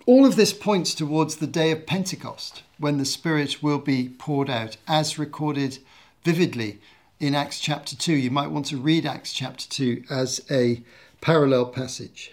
All 0.06 0.24
of 0.24 0.36
this 0.36 0.52
points 0.52 0.94
towards 0.94 1.36
the 1.36 1.48
day 1.48 1.72
of 1.72 1.84
Pentecost, 1.84 2.62
when 2.78 2.96
the 2.96 3.04
Spirit 3.04 3.60
will 3.60 3.80
be 3.80 4.08
poured 4.08 4.48
out, 4.48 4.76
as 4.86 5.18
recorded 5.18 5.78
vividly 6.22 6.78
in 7.18 7.34
Acts 7.34 7.58
chapter 7.58 7.96
2. 7.96 8.12
You 8.12 8.30
might 8.30 8.52
want 8.52 8.66
to 8.66 8.76
read 8.76 9.04
Acts 9.04 9.32
chapter 9.32 9.68
2 9.68 10.04
as 10.08 10.46
a 10.48 10.84
parallel 11.20 11.66
passage. 11.66 12.30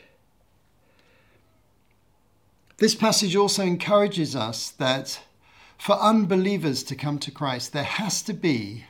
This 2.77 2.93
passage 2.93 3.35
also 3.35 3.63
encourages 3.63 4.35
us 4.35 4.69
that 4.69 5.23
for 5.79 5.93
unbelievers 5.93 6.83
to 6.83 6.95
come 6.95 7.17
to 7.17 7.31
Christ, 7.31 7.73
there 7.73 7.83
has 7.83 8.21
to 8.23 8.33
be 8.33 8.85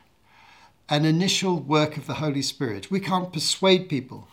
an 0.89 1.05
initial 1.05 1.57
work 1.57 1.95
of 1.95 2.05
the 2.05 2.15
Holy 2.15 2.41
Spirit. 2.41 2.91
We 2.91 2.99
can't 2.99 3.31
persuade 3.31 3.87
people 3.87 4.27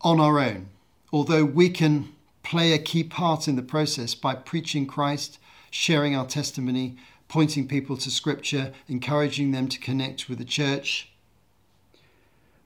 on 0.00 0.18
our 0.18 0.40
own, 0.40 0.70
although 1.12 1.44
we 1.44 1.70
can 1.70 2.12
play 2.48 2.72
a 2.72 2.78
key 2.78 3.04
part 3.04 3.46
in 3.46 3.56
the 3.56 3.62
process 3.62 4.14
by 4.14 4.34
preaching 4.34 4.86
Christ, 4.86 5.38
sharing 5.70 6.16
our 6.16 6.24
testimony, 6.24 6.96
pointing 7.28 7.68
people 7.68 7.98
to 7.98 8.10
Scripture, 8.10 8.72
encouraging 8.88 9.52
them 9.52 9.68
to 9.68 9.78
connect 9.78 10.30
with 10.30 10.38
the 10.38 10.46
church. 10.46 11.10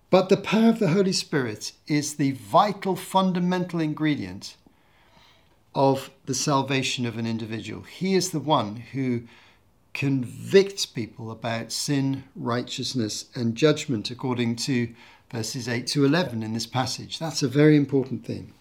But 0.08 0.28
the 0.28 0.36
power 0.36 0.68
of 0.68 0.78
the 0.78 0.90
Holy 0.90 1.12
Spirit 1.12 1.72
is 1.88 2.14
the 2.14 2.30
vital, 2.30 2.94
fundamental 2.94 3.80
ingredient 3.80 4.56
of 5.74 6.10
the 6.26 6.34
salvation 6.34 7.04
of 7.04 7.18
an 7.18 7.26
individual. 7.26 7.82
He 7.82 8.14
is 8.14 8.30
the 8.30 8.38
one 8.38 8.76
who 8.76 9.22
convicts 9.94 10.86
people 10.86 11.28
about 11.32 11.72
sin, 11.72 12.22
righteousness, 12.36 13.24
and 13.34 13.56
judgment, 13.56 14.12
according 14.12 14.54
to 14.56 14.94
verses 15.32 15.68
8 15.68 15.88
to 15.88 16.04
11 16.04 16.44
in 16.44 16.52
this 16.52 16.68
passage. 16.68 17.18
That's 17.18 17.42
a 17.42 17.48
very 17.48 17.76
important 17.76 18.24
thing. 18.24 18.54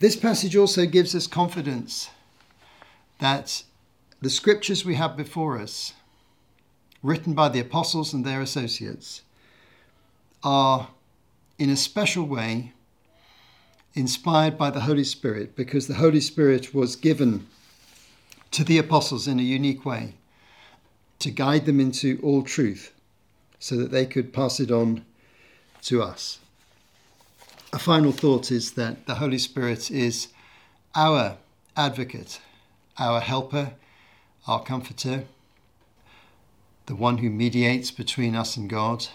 This 0.00 0.16
passage 0.16 0.56
also 0.56 0.86
gives 0.86 1.14
us 1.14 1.26
confidence 1.26 2.08
that 3.18 3.64
the 4.22 4.30
scriptures 4.30 4.82
we 4.82 4.94
have 4.94 5.14
before 5.14 5.58
us, 5.58 5.92
written 7.02 7.34
by 7.34 7.50
the 7.50 7.60
apostles 7.60 8.14
and 8.14 8.24
their 8.24 8.40
associates, 8.40 9.20
are 10.42 10.88
in 11.58 11.68
a 11.68 11.76
special 11.76 12.24
way 12.24 12.72
inspired 13.92 14.56
by 14.56 14.70
the 14.70 14.80
Holy 14.80 15.04
Spirit 15.04 15.54
because 15.54 15.86
the 15.86 15.94
Holy 15.94 16.20
Spirit 16.20 16.74
was 16.74 16.96
given 16.96 17.46
to 18.52 18.64
the 18.64 18.78
apostles 18.78 19.28
in 19.28 19.38
a 19.38 19.42
unique 19.42 19.84
way 19.84 20.14
to 21.18 21.30
guide 21.30 21.66
them 21.66 21.78
into 21.78 22.18
all 22.22 22.42
truth 22.42 22.94
so 23.58 23.76
that 23.76 23.90
they 23.90 24.06
could 24.06 24.32
pass 24.32 24.60
it 24.60 24.70
on 24.70 25.04
to 25.82 26.02
us. 26.02 26.38
A 27.72 27.78
final 27.78 28.10
thought 28.10 28.50
is 28.50 28.72
that 28.72 29.06
the 29.06 29.16
Holy 29.16 29.38
Spirit 29.38 29.92
is 29.92 30.28
our 30.96 31.36
advocate, 31.76 32.40
our 32.98 33.20
helper, 33.20 33.74
our 34.48 34.60
comforter, 34.62 35.24
the 36.86 36.96
one 36.96 37.18
who 37.18 37.30
mediates 37.30 37.92
between 37.92 38.34
us 38.34 38.56
and 38.56 38.68
God. 38.68 39.06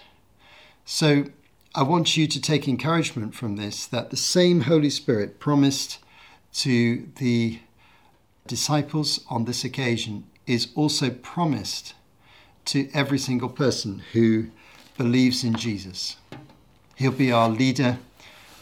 So 0.85 1.25
I 1.73 1.83
want 1.83 2.15
you 2.15 2.27
to 2.27 2.39
take 2.39 2.65
encouragement 2.65 3.35
from 3.35 3.57
this 3.57 3.85
that 3.87 4.09
the 4.09 4.17
same 4.17 4.61
Holy 4.61 4.89
Spirit 4.89 5.37
promised 5.37 5.99
to 6.53 7.09
the 7.17 7.59
disciples 8.47 9.25
on 9.29 9.43
this 9.43 9.65
occasion 9.65 10.23
is 10.47 10.69
also 10.75 11.09
promised 11.09 11.93
to 12.65 12.89
every 12.93 13.19
single 13.19 13.49
person 13.49 14.01
who 14.13 14.47
believes 14.97 15.43
in 15.43 15.55
Jesus. 15.55 16.15
He'll 16.95 17.11
be 17.11 17.33
our 17.33 17.49
leader 17.49 17.99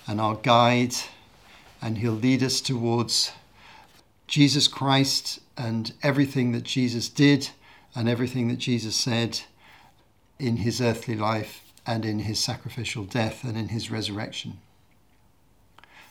and 0.08 0.20
our 0.20 0.36
guide, 0.36 0.96
and 1.82 1.98
he'll 1.98 2.12
lead 2.12 2.44
us 2.44 2.62
towards 2.62 3.32
Jesus 4.28 4.68
Christ 4.68 5.40
and 5.58 5.94
everything 6.02 6.52
that 6.54 6.64
Jesus 6.64 7.10
did 7.10 7.50
and 7.96 8.10
everything 8.10 8.48
that 8.48 8.58
Jesus 8.58 8.96
said 8.96 9.42
in 10.40 10.58
his 10.58 10.82
earthly 10.82 11.16
life 11.16 11.62
and 11.86 12.06
in 12.06 12.20
his 12.20 12.40
sacrificial 12.40 13.04
death 13.04 13.44
and 13.44 13.58
in 13.58 13.70
his 13.70 13.92
resurrection. 13.92 14.60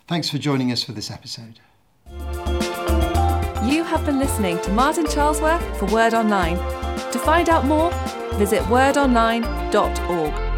Thanks 0.07 0.28
for 0.28 0.38
joining 0.38 0.70
us 0.70 0.83
for 0.83 0.92
this 0.92 1.11
episode. 1.11 1.61
You 3.66 3.85
have 3.85 4.05
been 4.05 4.18
listening 4.18 4.61
to 4.62 4.70
Martin 4.72 5.07
Charlesworth 5.07 5.78
for 5.78 5.87
Word 5.87 6.14
Online. 6.14 6.57
To 7.12 7.18
find 7.18 7.48
out 7.48 7.64
more, 7.64 7.90
visit 8.35 8.62
wordonline.org. 8.64 10.52